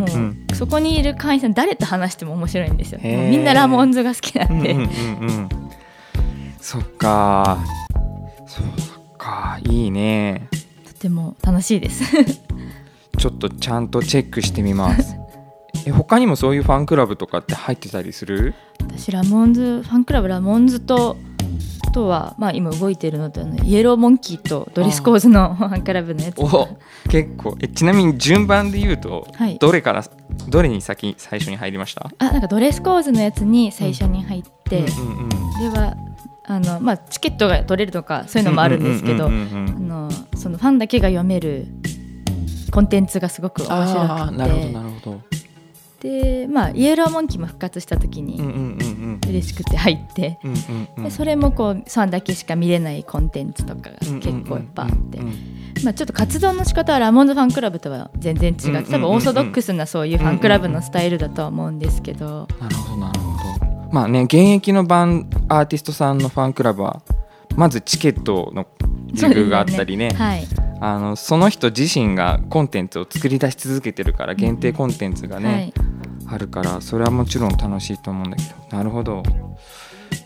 [0.00, 0.46] もうんうん。
[0.52, 3.00] うそこにいる会員さん誰と話しても面白いんですよ。
[3.02, 5.48] みんなラモンズが好きなんで、うんうんうんうん。
[6.60, 7.58] そっか
[8.46, 10.48] そっかいいね。
[10.52, 10.67] と
[10.98, 12.04] ても楽しいです。
[13.16, 15.16] ちょっとちゃんとチェックしてみます。
[15.86, 18.54] え他にもそういうファンクラブとかって入ってたりする？
[18.80, 21.16] 私ラモーンズファンクラブラモーンズと
[21.86, 26.68] あとは、まあ、今動いてるのとイエローモンキーとドレスコーズのファンクラブのやつお
[27.08, 27.56] 結構。
[27.60, 29.58] えちなみに順番で言うと、はい。
[29.58, 30.04] どれから
[30.48, 32.10] どれに先最初に入りました？
[32.18, 35.28] あなんかドレスコーズのやつに最初に入って、うんうんうん。
[35.28, 35.94] では
[36.48, 41.66] あの、まあ、チケットが取れるとかそういうのもあるんですけどファンだけが読める
[42.70, 45.20] コンテンツがすごく面あ白ーなるほどくなるほど。
[46.00, 48.40] てで、まあ、イエローモンキーも復活した時に
[49.28, 50.38] 嬉しくて入って、
[51.10, 55.18] それもこうファンだけしか見れないコンテンツとかが結構いっぱいあって。
[55.84, 62.48] まあ、ちょっと活動の仕方はラモンズファンクラブとは全然違って多分オーソドックスなそういうファンクラブのスタイルだとは思うんですけど。
[62.60, 63.27] なるほどなるほど
[63.92, 67.02] まあね現役のバンアーティストさんのファンクラブは
[67.56, 68.66] まずチケットの
[69.12, 70.10] 自由があったりね。
[70.10, 70.46] はい。
[70.80, 75.72] あのその人自身がコンテンツを作り出し続けてるから限定コンテンツがね、はい。
[76.34, 78.76] あるからそれはもちろん楽しいと思うんだけど。
[78.76, 79.22] なるほど。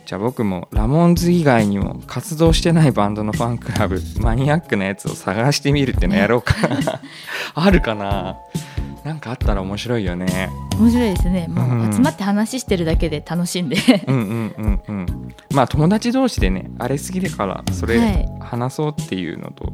[0.04, 6.54] じゃあ僕もラモンズ以外にも活動してないバンドのファンクラブマニアックなやつを探してみるってのやろうか。
[6.68, 7.00] な
[7.54, 8.36] あるかな？
[9.04, 10.48] なんかあったら面白いよね。
[10.78, 11.48] 面白いですね。
[11.48, 13.76] もう集まって話してるだけで楽しんで。
[14.06, 15.06] うんうんうんうん。
[15.52, 18.40] まあ友達同士でねあれ好きだからそはれい。
[18.40, 19.72] 話そうっていうのと、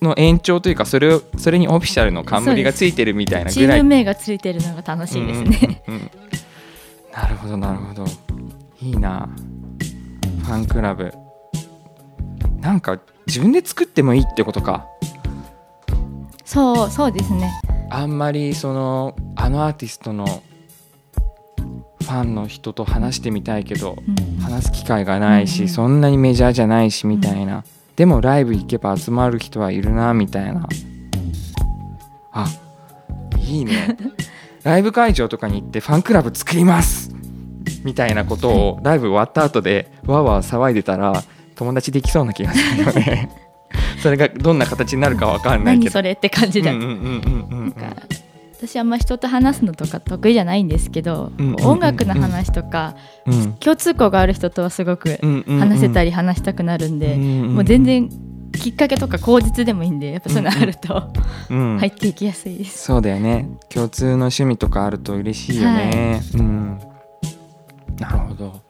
[0.00, 3.80] の延長というかそれをそれにオフィシャルの冠がついてるみたいなチぐらい。
[3.80, 6.10] ーム名がついてるのが楽しいですね、うんうんうんうん。
[7.12, 8.04] なるほどなるほど。
[8.80, 9.28] いいな。
[10.44, 11.12] ファンクラブ。
[12.60, 14.86] なんか自分で作ってもいいってことか
[16.46, 17.52] そうそうですね。
[17.90, 20.42] あんまりそのあのアーティストの
[22.00, 24.38] ファンの人と話してみたいけどうん。
[24.38, 25.62] 話す機会がないし、うん。
[25.64, 27.64] うんそんなにメジャーじゃないしみたいな、
[27.96, 30.66] でもライブ行けば集まる人はいるなみたいな。
[32.32, 32.46] あ
[33.38, 33.96] いいね。
[34.62, 37.14] ライブ会場とかに行ってファンクラブ作ります
[37.84, 41.22] みたいなことをライブ終わった後でわーわー騒いでたら
[41.54, 43.45] 友達できそうな気がするよね
[44.06, 45.84] それがどんな形になるかわかんないけど。
[45.86, 46.70] 何それって感じだ。
[46.70, 47.64] うんうんうんうんうん。
[47.64, 48.02] なんか
[48.56, 51.66] 私あんま人と話すのとか得意じゃないんですけど、うんうんうんうん。
[51.72, 52.94] 音楽の話とか、
[53.26, 53.54] うん。
[53.54, 57.54] 共通項がある人とはすごく話せたり話したくなるんで、うんうんうん。
[57.56, 58.08] もう全然
[58.52, 61.10] きっかけとか口実でもいいんでやっぱそういうのあると、
[61.50, 62.84] うん入っていきやすいです。
[62.84, 63.48] そうだよね。
[63.70, 66.78] 共通の趣味とかあると嬉しいよね、うん。
[67.98, 68.60] なるほど。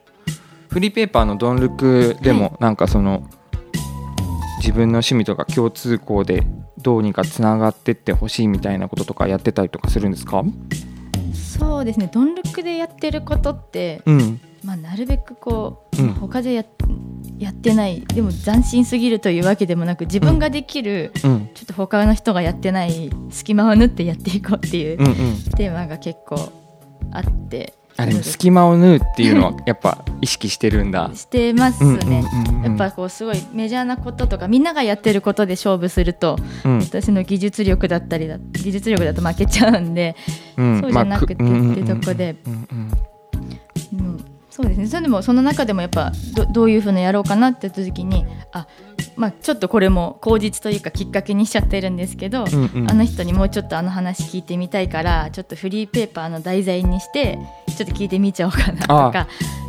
[0.71, 3.29] フリーペーパーのドンルクでもなんかその、
[4.59, 6.47] 自分の趣味とか共通項で
[6.79, 10.43] どうにかつながってってほしいみたいなこととかやってたりとかするんですか？
[11.33, 12.11] そうですね。
[12.13, 14.41] ドンルックでやってることって、うん。
[14.65, 16.07] まあ、なるべくこう、うん。
[16.09, 16.65] まあ他でや
[17.39, 21.51] やってないでも斬新すぎるというわけでもなく自分ができる、うん。
[21.55, 25.15] ちょっと他の人がやってない隙間を縫ってやっていこうっていううんうん。
[25.57, 26.53] テーマが結構
[27.13, 31.11] あってあでも隙間を縫うっていうのは やっぱ意識してるんだ。
[31.15, 32.25] してますね。
[32.63, 36.79] やっぱこうすごいメジャーなこととかみんながやってることで勝負するとうん。
[36.81, 40.17] 私の技術力だったりだ技術力だと負けちゃうんで、
[40.57, 40.81] うん。
[40.81, 41.43] そうじゃなくてって
[41.83, 42.37] とこで。
[42.47, 42.91] うんうんうん、
[44.57, 44.87] そうですね。
[44.87, 48.67] それでもその中でもやっぱどどういうふうなやろうかなって言った時にあ、
[49.15, 52.71] まあ、ちょっとこれも口実というかきっかけにしちゃってるんですけど、うんうん。
[52.73, 57.39] うんあの人にもうちょっとあの話聞いてみたいからちょっとフリーペーパーの題材にして
[57.77, 59.29] ちょっと聞いてみちゃおうかなとか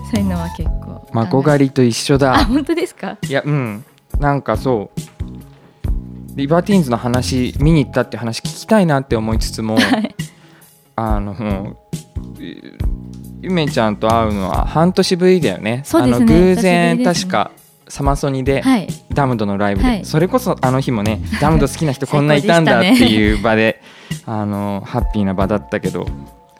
[0.10, 3.18] そういうのは結構マコ狩りと一緒あだ本当ですか？
[3.28, 3.84] いやうん。
[4.20, 5.00] なんかそう。
[6.36, 10.16] リバティーンズの話見に行ったって話聞きたいなって思いつつも、はい。
[10.96, 11.76] あの
[13.42, 15.82] ゆゆめちゃんと会うのは半年ぶりだよね。
[15.86, 16.26] そうですね。
[16.26, 17.04] あの偶然ね。
[17.04, 17.52] 確か
[17.88, 18.88] サマソニで、はい。
[19.14, 20.06] ダムドのライブで、はい。
[20.06, 23.82] それこそあの日もね ダムド好きな人こんないたんだっていう場で
[24.26, 26.06] あのハッピーな場だったけど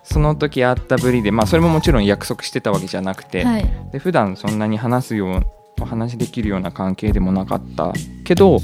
[0.04, 3.66] その時会ったぶりでまあそれももちろん約束してたわけじゃなくて、はい。
[3.92, 5.42] で普段そんなに話すよう
[5.82, 8.60] お話できるような関係でもなかったけど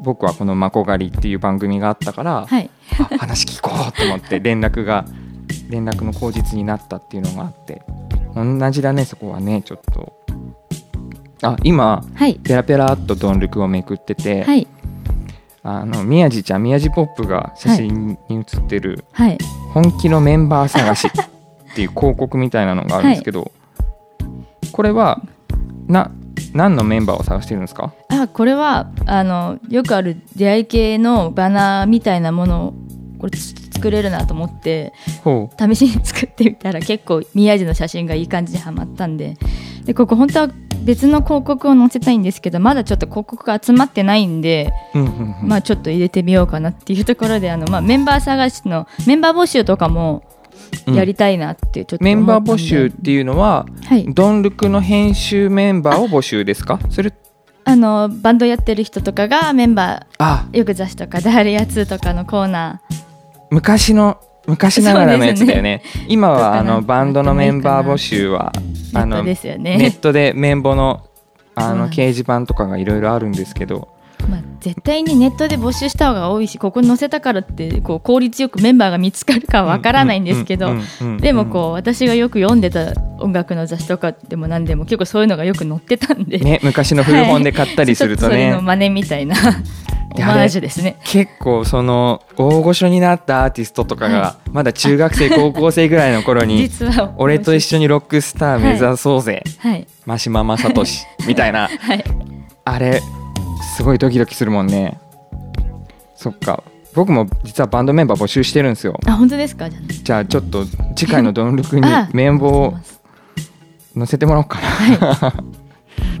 [0.00, 2.70] 僕はこの「まこ狩り」っていう番組があったから、はい。
[2.98, 5.04] あ話聞こうと思って連絡が
[5.68, 7.82] 連絡の口実になったっていうのがあって
[8.34, 10.12] 同じだねそこはねちょっと。
[11.42, 12.34] あ今はい。
[12.36, 14.66] ペラペラっとドンルクをめくってて、はい。
[15.62, 19.38] あの宮地ちゃん宮地ポップが写真に写ってるはい
[19.74, 23.50] 「本気のメンバー探し」っていう広告みたいなのがあるんですけど、
[24.70, 25.20] これは
[25.88, 26.12] な
[26.54, 27.92] 何のメンバーを探してるんですか？
[28.08, 32.74] あこれはあのよくある出会い系のバナーみたいなものを
[33.26, 34.92] これつ作れるなと思って
[35.24, 39.36] ほ試しに作ってみたら結構宮地の写真がいい感じにはまったんで。
[39.84, 40.48] でここ本当は
[40.82, 45.48] 別の広告を載せたいんですけどまだちょっと広告が集まってないんで、う、うんうんうん。
[45.48, 50.22] まあちょっと入れてみようかなっていうところであの、まあ、メンバー探しのメンバー募集とかも
[50.86, 54.06] やりたいなってちょっとメンバー募集っていうのははい。
[54.12, 56.78] ドンルクの編集メンバーを募集ですか？
[56.90, 57.12] それ
[57.64, 60.46] あのバンドやってる人とかがメンバあ。
[60.52, 62.80] ーよく雑誌とか「ダーリア2」とかのコーナ
[63.50, 65.82] 昔の昔ながらのやつだよね。
[66.08, 71.06] 今はあのバンドのメンバー募集はーネットあのですよネッね、トで綿棒の
[71.54, 73.96] あの掲示板とかがいろいろあるんですけど。
[74.30, 80.70] まあ、絶対にネットで募集した方が多いしここに載せたからってこう効率よくメンバーが見つかるかはわからないんですけど
[81.20, 89.36] でもこう私がよく読んでた音楽の雑誌とかでも何でも結構そういうのがよく載ってたんで、ね昔の古本で買ったりするとね、ちょっそれの真似みたいな
[90.14, 90.96] オマージュですね。
[91.04, 96.70] 結構その大御所になったアーティストとかがまだ中学生高校生ぐらいの頃に
[97.16, 99.86] 俺と一緒にロックスター目指そうぜ、はい。
[100.06, 101.68] マシママサトシみたいな。
[101.80, 102.04] はい。
[102.64, 103.00] あれ
[103.76, 104.98] すごいドキドキするもんね。
[106.14, 106.62] そっか。
[106.94, 108.98] 僕も実はバンドメンバー募集してるんですよ。
[109.06, 109.68] あ本当ですか？
[109.70, 110.24] じゃあ。
[110.24, 112.80] ちょっと次回のドンルクに あ綿棒をあ
[113.98, 114.58] 載せてもらおうか
[115.20, 115.34] な、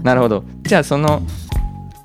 [0.02, 0.44] なるほど。
[0.62, 1.22] じゃあその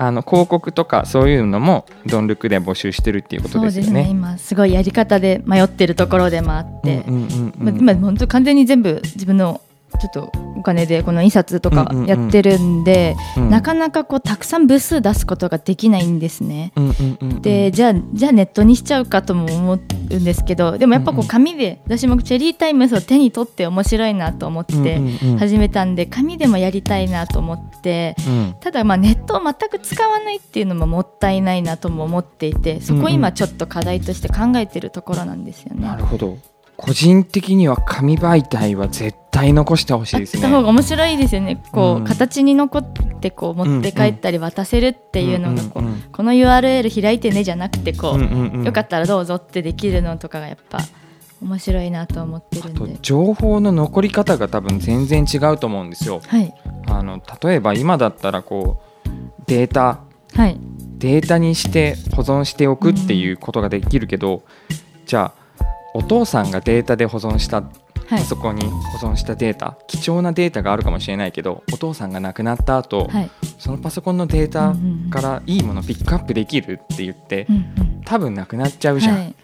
[0.01, 3.93] あの広告とかそういうのもドンルクで募集してるっていうことですすね。
[3.93, 4.09] でよね。
[4.09, 7.79] 今すごいやり方で迷ってるところでもあって、うんうんうんうん。
[7.79, 9.61] まあ、今本当完全に全部自分の
[9.97, 12.07] ちょっとお金でこの印刷とかうんうんうん。
[12.07, 13.49] やってるんで、うん。
[13.49, 16.71] なかなかこうたくさん部数出すことができないんですね。
[16.75, 17.41] うんうんうんうん。
[17.41, 28.55] でじゃあじゃあネットにしちゃうかとも思うんですけどでもやっぱこうんううん紙で私もチェリータイムスを手に取って面白いなと思ってうんうんうん始めたんで紙でもやりたいなと思ってうん。
[28.59, 35.87] ただまあネットを全く使わないっていうのももったいないなとも思っていてそこを今ちょっと課題として考えてるところなんですよね。
[35.87, 36.37] なるほど
[36.81, 40.41] 個人的には紙媒体は絶対残してほしいですね。
[40.41, 41.61] た方が面白いですよね。
[41.71, 42.03] こう、うん。
[42.05, 48.63] 形に残ってこう持って帰ったり渡せるっていうのがこう、うんうんうんこの URL 開いてねじゃなくてこう、うんうんうん。
[48.63, 50.79] よかったらどうぞってできるのとかがやっぱ
[51.41, 52.97] 面白いなと思ってるんとで。
[53.01, 56.21] 情報の残り方が多分全然違うと思うんですよ。
[56.27, 56.53] はい。
[56.87, 59.09] あの例えば今だったらこう
[59.45, 60.01] データ。
[60.33, 60.59] はい。
[60.97, 64.43] データにして保存しておくっていうことができるけど、
[65.05, 65.40] じゃあ
[65.93, 68.23] お父さんがデータで保存したパはい。
[68.23, 73.31] ソコンに保存したデータ、貴重なデータがあるかもしれないけどお父さんが亡くなった後、はい。
[73.57, 75.09] そのパソコンのデータうんうんうん。
[75.09, 78.01] からいいものをピックアップできるって言って、うんうん。
[78.03, 79.35] 多分なくなっちゃうじゃん、はい。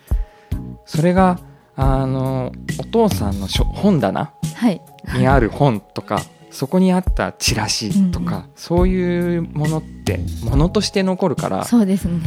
[0.85, 1.39] それが
[1.75, 4.81] あのお父さんの書本棚はい。
[5.15, 8.43] にある本とかそこにあったチラシとか、うん。
[8.55, 12.19] そういうものってものとして残るからそうですね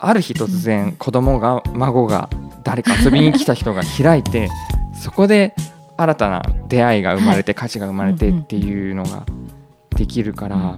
[0.00, 2.30] ある日突然子供が孫が
[2.64, 4.48] 誰か遊びに来た人が開いて
[5.00, 5.54] そこで
[5.96, 9.26] 新たな出会いが生まれて、価値が生まれてっていうのが
[9.96, 10.76] できるから、うん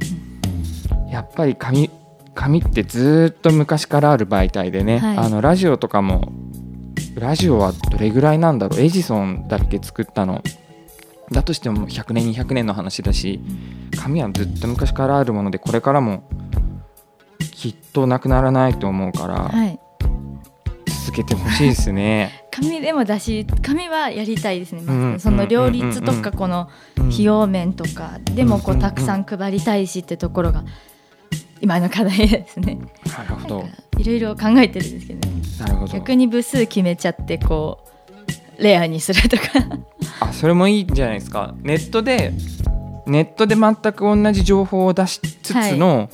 [1.13, 1.91] やっぱり紙
[2.35, 5.19] 紙ってずっと昔からある媒体でね、はい。
[5.19, 6.33] あのラジオとかも
[7.15, 10.43] ラジオはどれぐらいなんだろうエジソンだっけ作ったの。
[11.31, 13.41] だとしても100年200年の話だし
[13.97, 16.25] 紙はずっと昔からあるものでこれからも
[17.51, 19.79] きっとなくならないと思うから、はい。
[21.07, 22.45] 続けてほしいですね。
[22.53, 26.69] 紙でもだし紙はやりたいですね、まずうんその両立とかこの
[26.99, 30.65] うん費用面とかでもこうたくさん配りたいしってところが
[31.61, 32.79] 今の課題ですね。
[33.07, 33.65] なるほど。
[33.99, 35.93] いろいろ考えてるんですけど、ね、なるほど。
[35.93, 37.85] 逆に部数決めちゃってこ
[38.59, 39.45] うレアにするとか。
[40.21, 41.55] あそれもいいんじゃないですか。
[41.63, 42.33] ネットで
[43.07, 46.09] ネットで全く同じ情報を出しつつの、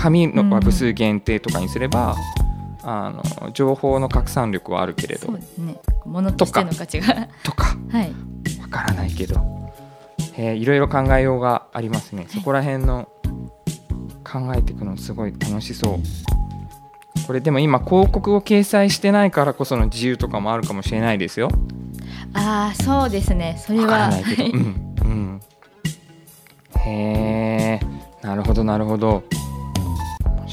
[0.00, 2.16] 紙のうん部数限定とかにすれば、
[2.82, 5.26] あの情報の拡散力はあるけれど。
[5.26, 5.76] そうですね。
[6.06, 7.28] ものとしての価値が。
[7.42, 7.76] とか。
[7.92, 8.12] はい。
[8.62, 9.40] わからないけど、
[10.36, 13.08] えーいろいろ考えようがありますね、そこら辺の
[14.24, 15.98] 考えていくのすごい楽しそう。
[17.26, 21.50] これでも今広告を掲載してないからこその自由とかもあるかもしれないですよ。
[22.32, 23.56] ああそうですね。
[23.58, 24.90] それわからはないけど、うん。
[25.02, 25.40] うん、
[26.76, 29.24] へえなるほどなるほど。
[29.32, 29.39] 面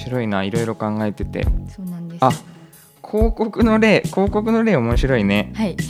[0.07, 1.45] 白いないろいろ考えてて。
[1.69, 2.23] そうなんです。
[2.23, 2.31] あ
[3.09, 5.51] 広告の例広告の例面白いね。
[5.55, 5.77] はい。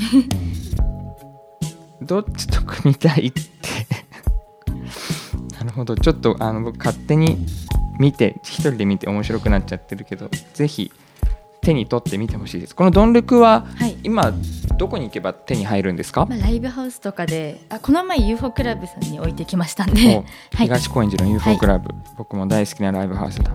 [2.02, 3.42] どっちと組みたいって。
[5.58, 5.96] なるほど。
[5.96, 7.38] ちょっとあの僕勝手に
[8.00, 10.92] 見て一人で見て面白くなっちゃってるけどぜひ
[11.62, 12.76] 手に取ってみてほしいです。
[12.76, 13.98] このドンルクははい。
[14.04, 14.34] 今
[14.78, 23.52] どこに行けば手に入るんですか、まあ、ライブハウスとかであこの前 UFO クラブさんに置いてきましたんおで、はい、東高円寺の UFO クラブ、僕も大好きなライブハウスだ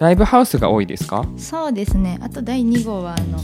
[0.00, 1.24] ライブハウスが多いですか？
[1.36, 2.18] そうですね。
[2.22, 3.38] あと第2号はあの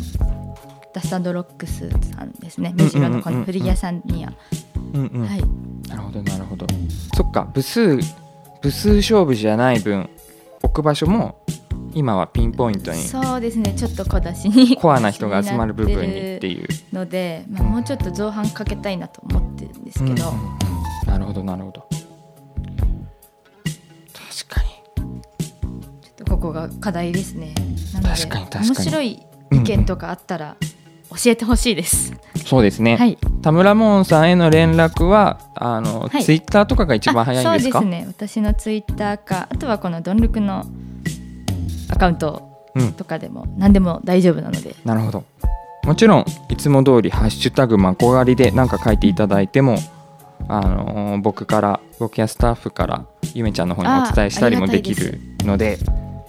[0.95, 2.73] ダスタンドロックスさんですね。
[2.75, 4.33] 目白のこの古着屋さんには、
[4.95, 5.41] うんうん、はい。
[5.89, 6.67] なるほどなるほど。
[7.15, 7.45] そっか。
[7.53, 7.99] 部数
[8.63, 10.09] 部数勝負じゃない分
[10.63, 11.37] 置く場所も
[11.93, 13.75] 今はピンポイントにそうですね。
[13.77, 16.67] ちょっと小出しに コアな人が集まる部分にっていう。
[16.95, 20.47] ので、まあ、もうちょっと造反かけたいなと思ってるんですけど、うんうんう
[21.07, 21.09] ん。
[21.13, 21.87] なるほどなるほど
[26.47, 27.55] ここが課題ですね。
[27.93, 28.67] なので確かに確かに。
[28.69, 30.57] 面白い意見とかあったら
[31.11, 32.13] 教えてほしいです、
[32.45, 33.19] そうですね、はい。
[33.43, 36.25] 田村門さんへの連絡はあの、はい。
[36.25, 37.79] ツイッターとかが一番早いんですか？
[37.79, 38.07] あそうですね。
[38.07, 40.65] 私のツイッターかあとはこのドンルクの
[41.91, 42.93] アカウントうん。
[42.93, 45.25] とかでも何でも大丈夫なので、なるほど。
[45.85, 49.79] もちろんいつも通り「ハッシュタグまこがり」で何か書いていただいても、
[50.47, 55.79] あのー僕から僕やスタッフからゆめちゃんの方にお伝えしたりもできるので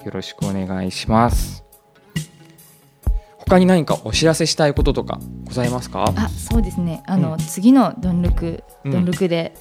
[0.07, 1.65] よろしくお願いします。
[3.39, 6.13] 他に何かお知らせしたいこととかございますか？
[6.15, 7.03] あそうですね。
[7.07, 7.37] あの、うん。
[7.39, 8.91] 次のドンルクうん。
[8.93, 9.53] ドンルクで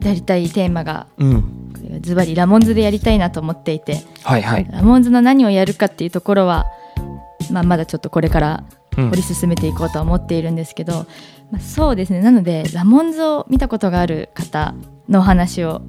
[0.00, 1.72] やりたいテーマがうん。
[2.00, 6.64] ズバリラモンズでやりたいなと思っていてはいはい、ラモンズの何をやるかっていうところは、
[7.50, 8.64] まあ、まだちょっとこれから
[8.96, 9.10] うん。
[9.10, 11.06] 掘り進めていこうとは思っているんですけど、
[11.50, 12.20] まあ、そうですね。
[12.20, 14.76] なのでラモンズを見たことがある方
[15.08, 15.82] のお話を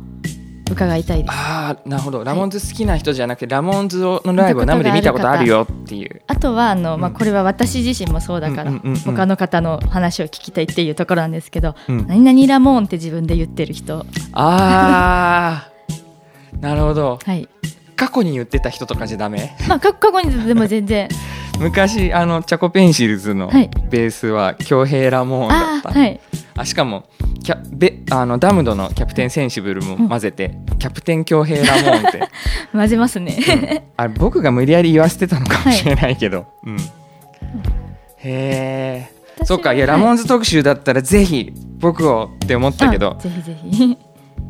[0.71, 1.31] 伺いたいです。
[1.31, 2.23] ああなるほど。
[2.23, 6.21] ラモンズ好きな人じゃなくて、ラモンズのライブを生で見たことあるよっていう。
[6.27, 8.99] あとはあの、まあ、うんこれは私自身もそうだから、うんうんうんうん。
[8.99, 12.07] 他の方の話を聞きたいっていうところなんですけど、うん。
[12.07, 14.05] 何々ラモーンって自分で言ってる人。
[14.33, 15.69] ああ
[16.59, 17.19] なるほど。
[17.23, 17.47] はい。
[17.95, 19.55] 過去に言ってた人とかじゃダメ？
[19.67, 21.09] まあか過去にでも全然
[21.59, 23.69] 昔あのチャコペンシルズのはい。
[23.89, 26.19] ベースは恭平ラモーンだった、はい。
[26.55, 27.05] あしかも
[27.43, 32.21] キャベあのダムドのキャプテンセンシブルも混ぜて、キャプテン恭平ラモーンって、
[32.73, 33.81] 混ぜますね、うん。
[33.97, 36.81] あれ僕が無理やり言わせてたのかもしれないけど、うん、へ
[38.17, 43.97] え私そっかいやはラモンズ特集だったらぜひ僕をって思ったけどあぜひぜひ。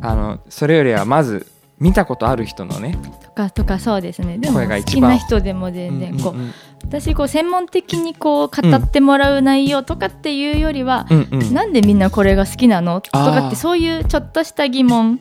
[0.02, 1.48] あのそれよりはまず
[1.80, 4.38] 見たことある人のねとかとかそうですね。
[4.38, 5.12] でも声が一番。
[5.12, 6.54] 好きな人でも全然こう、うんうん
[6.84, 11.54] 私こう専門的にこう語ってもらう内容とかっていうよりは、うんうん。
[11.54, 15.20] なんでみんなこれが好きなのとかってそういうちょっとした疑問。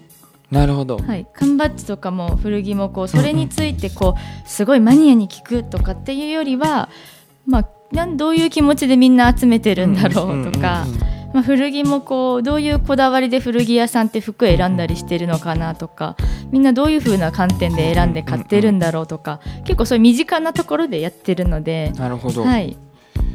[0.50, 6.88] なるほど、はい、缶バッジとかも古着もこうそれについてこうすごいマニアに聞くとかっていうよりは、
[7.46, 16.16] まあ、なんどういう気持ちでみんな集めてるんだろうとかんんんんまあ古着もこうどういうこだわりで古着屋さんって服選んだりしてるのかなとか
[16.50, 22.76] みんなどういう風な観点で選んで買ってるんだろうとか結構そういう身近なところでやってるので、なるほど、はい、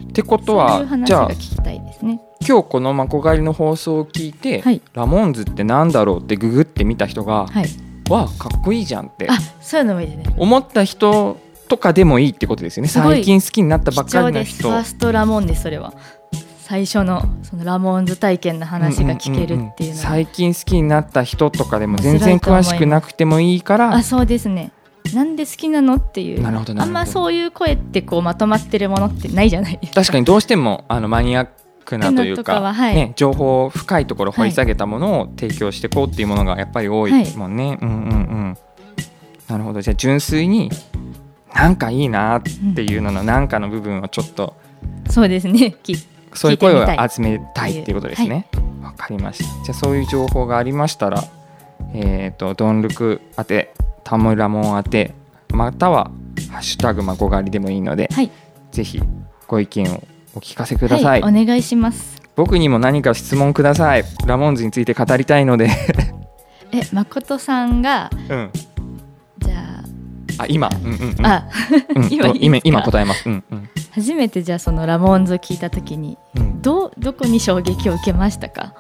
[0.09, 2.21] ってことはじゃあが聞きたいですね。
[2.45, 7.65] 今日この「まこ狩り」の放送を聞いて、はいラモンズってなんだろうってググってみた人が、はい、
[8.09, 10.23] わあかっこいいじゃんってあそういうのもいいね。
[10.37, 11.37] 思った人
[11.67, 14.09] とかでもいいってことですよね最近好きになったばっ。
[14.09, 15.93] かりの人ファーストラモンですそれは。
[16.71, 23.93] 最初のそのラモンズ体験の話が聞けるっていう最近好きになった人とかでも全然詳しくなくてもいいから。
[23.93, 24.71] あそうですね。
[25.13, 26.41] なんで好きなのっていう。
[26.41, 26.99] なるほどなるほど。
[26.99, 29.79] あんまそういう声ってこうまとまってるものってないじゃない。
[29.81, 31.47] ですか確かにどうしてもあのマニアッ
[31.83, 32.95] クなというとかかははい。
[32.95, 37.79] ね、情報深いところ掘り下げたものを提供していこうっていうものがやっぱり多いもんね。
[37.81, 38.57] うんうんうん
[39.49, 39.81] なるほど。
[39.81, 40.71] じゃあ純粋に
[41.53, 42.41] なんかいいなっ
[42.75, 44.55] ていうののなんかの部分をちょっと。
[45.09, 45.95] そうですねき
[46.33, 48.47] そういう声を集めたいっていうことですね。
[48.81, 49.63] わ、かりました。
[49.65, 51.23] じゃあそういう情報がありましたら、
[51.93, 53.73] えっ、とドンルク宛て、
[54.03, 55.13] タムラモン宛て、
[55.49, 56.11] または
[56.51, 58.31] ハッシュタグまこがりでもいいので、はい
[58.71, 59.01] ぜひ
[59.47, 60.01] ご意見を
[60.33, 61.21] お聞かせください。
[61.21, 64.03] はいお願いします僕にも何か質問ください。
[64.25, 65.69] ラモンズについて語りたいので、
[66.71, 68.51] え誠さんがうん。
[70.41, 71.49] あ今、うんうんうん、あ、
[72.09, 73.29] 今いい今今答えます。
[73.29, 73.69] うんうん。
[73.91, 76.61] 初めてじゃあそのラモンズを聞いた時にうん。
[76.61, 78.73] どうどこに衝撃を受けましたか？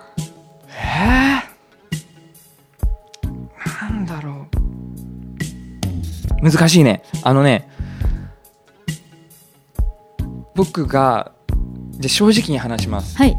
[0.69, 4.47] えー、なんだろ
[6.41, 6.51] う。
[6.51, 7.03] 難しいね。
[7.23, 7.69] あのね
[10.55, 11.31] 僕が
[11.91, 13.17] じゃあ正直に話します。
[13.17, 13.37] はい。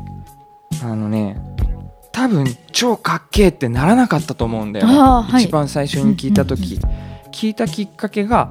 [0.82, 1.36] あのね
[2.12, 5.44] 多分超かっけーってならなかったと思うんだよね、あーはい。
[5.44, 8.50] 一番最初に聞いた時、うん聞いたきっかけが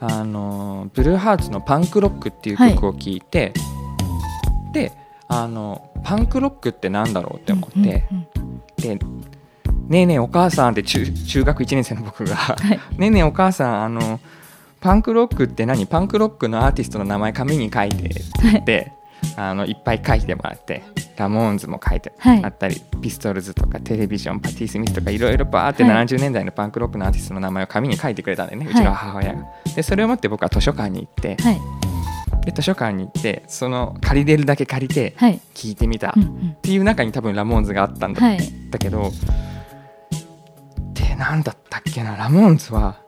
[0.00, 3.52] あのブルーハーツの「パンクロック」っていう曲を聞いて、
[4.72, 4.92] で
[5.28, 8.98] あのパンクロックってなんだろうって思って、うんうんで
[9.88, 12.80] 「ねえねえお母さん」って中中学1年生の僕が「はい。
[12.98, 14.20] ねえねえお母さんあの
[14.80, 15.86] パンクロックって何？
[15.86, 18.92] パンクロックのアーティストの名前紙に書いて」って言って、
[19.36, 20.82] あのいっぱい書いてもらって
[21.16, 22.44] ラモーンズも書いてはい。
[22.44, 26.06] あったり、ピストルズとかテレビジョンパティ・スミスとかいろいろバーってはい。
[26.06, 28.74] 70年代のパンクロックのアーティストの名前を紙に書いてくれたんだよね、はい。
[28.74, 29.44] うちの母親が。
[29.74, 31.60] でそれを持って僕は図書館に行ってはい。
[32.46, 35.40] で図書館に行ってその借りれるだけ借りてはい。
[35.54, 36.10] 聞いてみた。
[36.10, 38.20] っていう中に多分ラモーンズがあったんだ。
[38.20, 38.38] はい。
[38.70, 39.10] だけど
[40.94, 43.00] でなんだったっけなラモーンズは、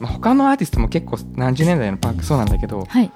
[0.00, 3.12] まあ、他のアーティストも結構何十年代のパンクそうなんだけどはい。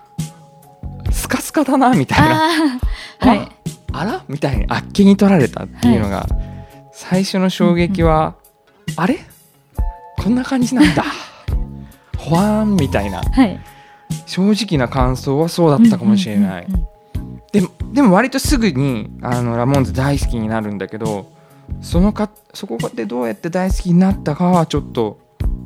[1.11, 2.45] スカスカだなみたいな。
[2.45, 2.79] あ
[3.19, 3.49] あはい。
[3.93, 4.25] あら？
[4.29, 6.27] みたいにあっけに取られたっていうのが、
[6.93, 8.37] 最初の衝撃は、
[8.95, 9.19] あれ？
[10.17, 11.05] こんな感じなんだ。
[12.17, 13.21] ほわーんみたいな。
[13.21, 13.61] はい。
[14.27, 16.91] 正直な感想はそうだったかもしれない、うんうんうん
[17.53, 21.33] でもでも割とすぐにあのラモンズ大好きになるんだけど
[21.81, 25.19] そのかそこでどうやって大好きになったかはちょっと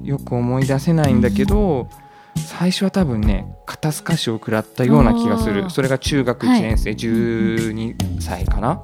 [0.03, 1.91] よく思い出せないんだけど、
[2.37, 5.71] 最初は多分ね肩透かしを食らったような気がする。
[5.71, 8.83] それが中学1年生、12歳かな。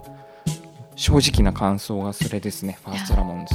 [0.97, 3.55] 正直な感想がそれですねファーストラモンズ。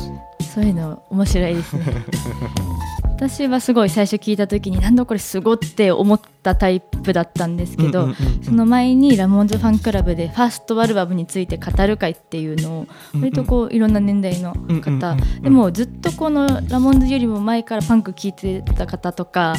[0.55, 1.85] そういうの面白いですね
[3.15, 8.13] 私はすごい最初聞いた時になんだこれすごって思ったタイプだったんですけど、
[8.43, 15.11] その前にラモンズファンクラブでファーストアルバムについて語る会っていうのを割とこういろんな年代の方。
[15.11, 19.55] うんでもずっとこのラモンズよりも前からパンク聴いてた方とか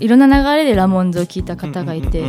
[0.00, 2.22] いろんな流れでラモーンズを聴いた方がいて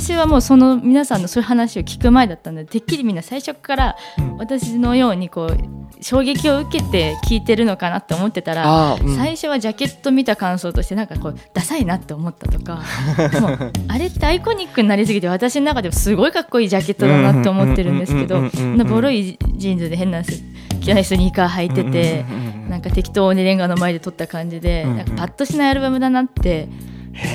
[0.00, 4.34] 私はもうその皆さんのそういう話を聞く前だったのでてっきりみんな最初からうん。
[4.36, 9.16] 私のようにこう衝撃を受けて聞いてるのかなって思ってたら、うん。
[9.16, 12.82] 最初はジャケット見た感想としてなんかこうダサいなって思ったとか
[13.40, 18.42] もうあれってアイコニックになりすぎて私の中でもすごいかっこいいジャケットだなって思ってるんですけど
[18.84, 20.42] ボロいジーンズで変なス
[20.82, 22.24] 汚いスニーカー履いてて
[22.68, 26.68] なんか適当にレンガの前で撮った感じでなんかパッとしないアルバムだなって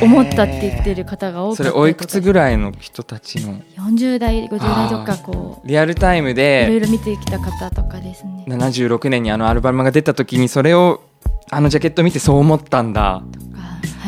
[0.01, 8.45] 思ったって言ってる方が多かったそれおいくつぐらいの人たちの？40代50代とかこリアルタイムういろいでろ見てきた方とかですね。
[8.47, 11.03] 76年にあのアルバムが出た時にそれを
[11.49, 13.01] あのジャケット見てそう思ったんだ。
[13.01, 13.21] がは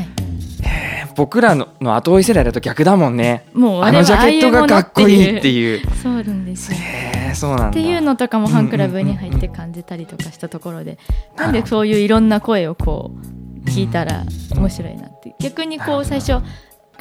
[0.01, 0.07] い。
[1.15, 3.45] 僕らのの後追い世代だと逆だもんね。
[3.53, 5.51] もうあのジャケットがかっこいいってう。
[5.51, 6.77] いうそうなんですよ。
[7.33, 7.69] そうなんだ。
[7.69, 10.97] っていうのとかもファンクラブに入って感じたりとかしたところで。
[11.37, 14.23] なんでそういういろんな声をこう聞いたら
[14.55, 16.41] 面白いなって逆にこう最初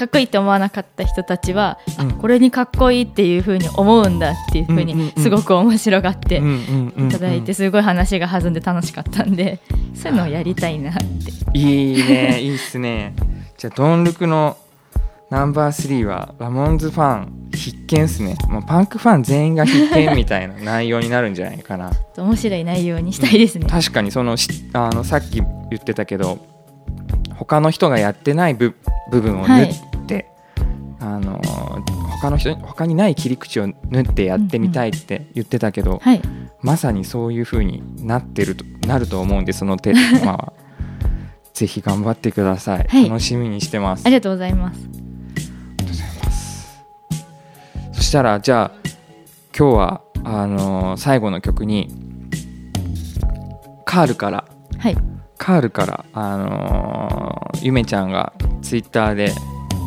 [0.00, 2.12] かっこいいって思わなかった人たちは、あうん。
[2.12, 4.96] これにかっこいいっていうふうに思うんだっていうふううんうんうん。
[4.98, 7.08] にすごく面白がってうんうんうんうん。
[7.08, 9.58] いただいてすごい話が弾んで楽しかったんで
[9.94, 11.02] そういうのをやりたいなって。
[11.52, 12.40] いいね。
[12.40, 13.14] いいっすね。
[13.58, 14.56] じゃあドンルクの
[15.28, 18.36] ナンバー3はラモンズファン必見っすね。
[18.48, 21.92] もうパンクファン全員が必見みたいな 内容になるんじゃないかな。
[22.16, 23.66] 面白い内容にしたいですね。
[23.68, 25.46] 確かにそのしあのさっき言
[25.76, 26.38] ってたけど
[27.40, 28.74] 他の人がやってない部
[29.10, 29.74] 部分を縫っ
[30.06, 30.30] て、
[31.00, 31.40] あの
[32.20, 36.20] 他の人他にない切り口を縫ってやってみたいって言ってたけど、はい、
[36.60, 40.52] まさにそういう風になってるとなると思うんでそのテーマは。
[41.52, 43.08] ぜひ頑張ってください、はい。
[43.08, 44.06] 楽しみにしてます。
[44.06, 44.80] ありがとうございます。
[47.92, 48.80] そしたらじゃあ
[49.56, 51.88] 今日はあの最後の曲に
[53.84, 54.44] カールから
[54.78, 54.96] はい、
[55.42, 58.32] カールから、あのーゆめちゃんが
[58.62, 59.32] ツイッターで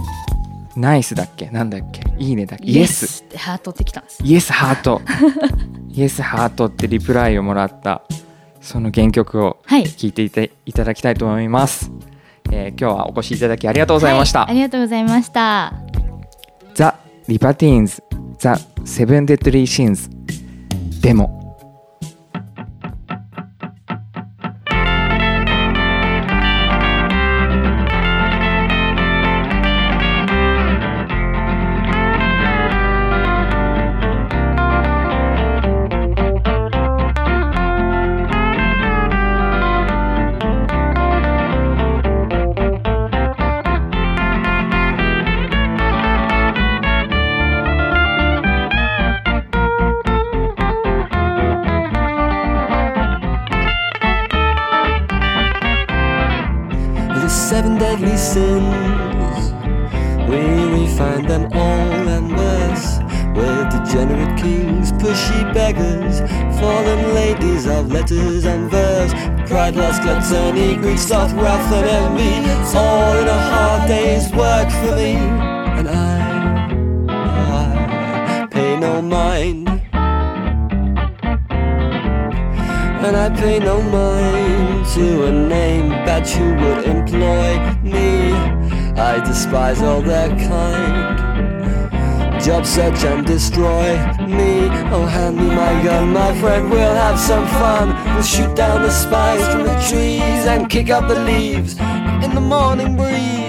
[0.75, 1.49] 「ナイス」だっけ？
[1.51, 2.01] なんだっけ？
[2.17, 2.65] いいねだっけ？
[2.65, 3.23] イエス。
[3.23, 4.19] ってハートってきたんです。
[4.23, 5.01] イエスハート。
[5.93, 8.01] イエスハートってリプライをもらった
[8.61, 11.91] その原曲をはい、聴いていていただきたいと思います、
[12.51, 15.71] えー今日はお越しいただきありがとうございました、はいありがとうございました。
[16.73, 16.95] ザ・
[17.27, 18.03] リバティーンズ
[18.39, 20.09] ザ・セブン・デッドリー・シーンズ
[21.01, 21.42] でも
[70.24, 72.49] Gluttony, greed, sloth, wrath, and envy.
[72.78, 75.15] All in a hard day's work for me.
[75.78, 79.67] And I, I pay no mind.
[83.05, 88.32] And I pay no mind to a name that you would employ me.
[88.97, 91.22] I despise all their kind.
[92.43, 93.95] Job search and destroy
[94.27, 94.67] me.
[94.91, 96.69] Oh, hand me my gun, my friend.
[96.69, 97.95] We'll have some fun.
[98.13, 101.79] We'll shoot down the spikes from the trees and kick up the leaves
[102.21, 103.42] in the morning breeze.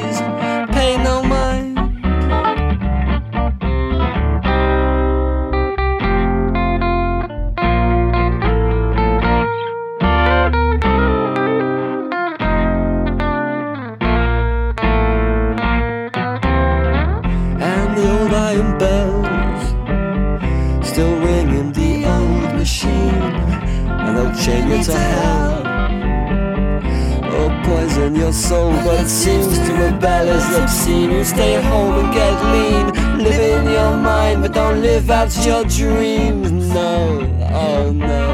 [31.24, 35.64] Stay at home and get lean, live in your mind, but don't live out your
[35.64, 36.52] dreams.
[36.52, 37.18] No,
[37.50, 38.33] oh no.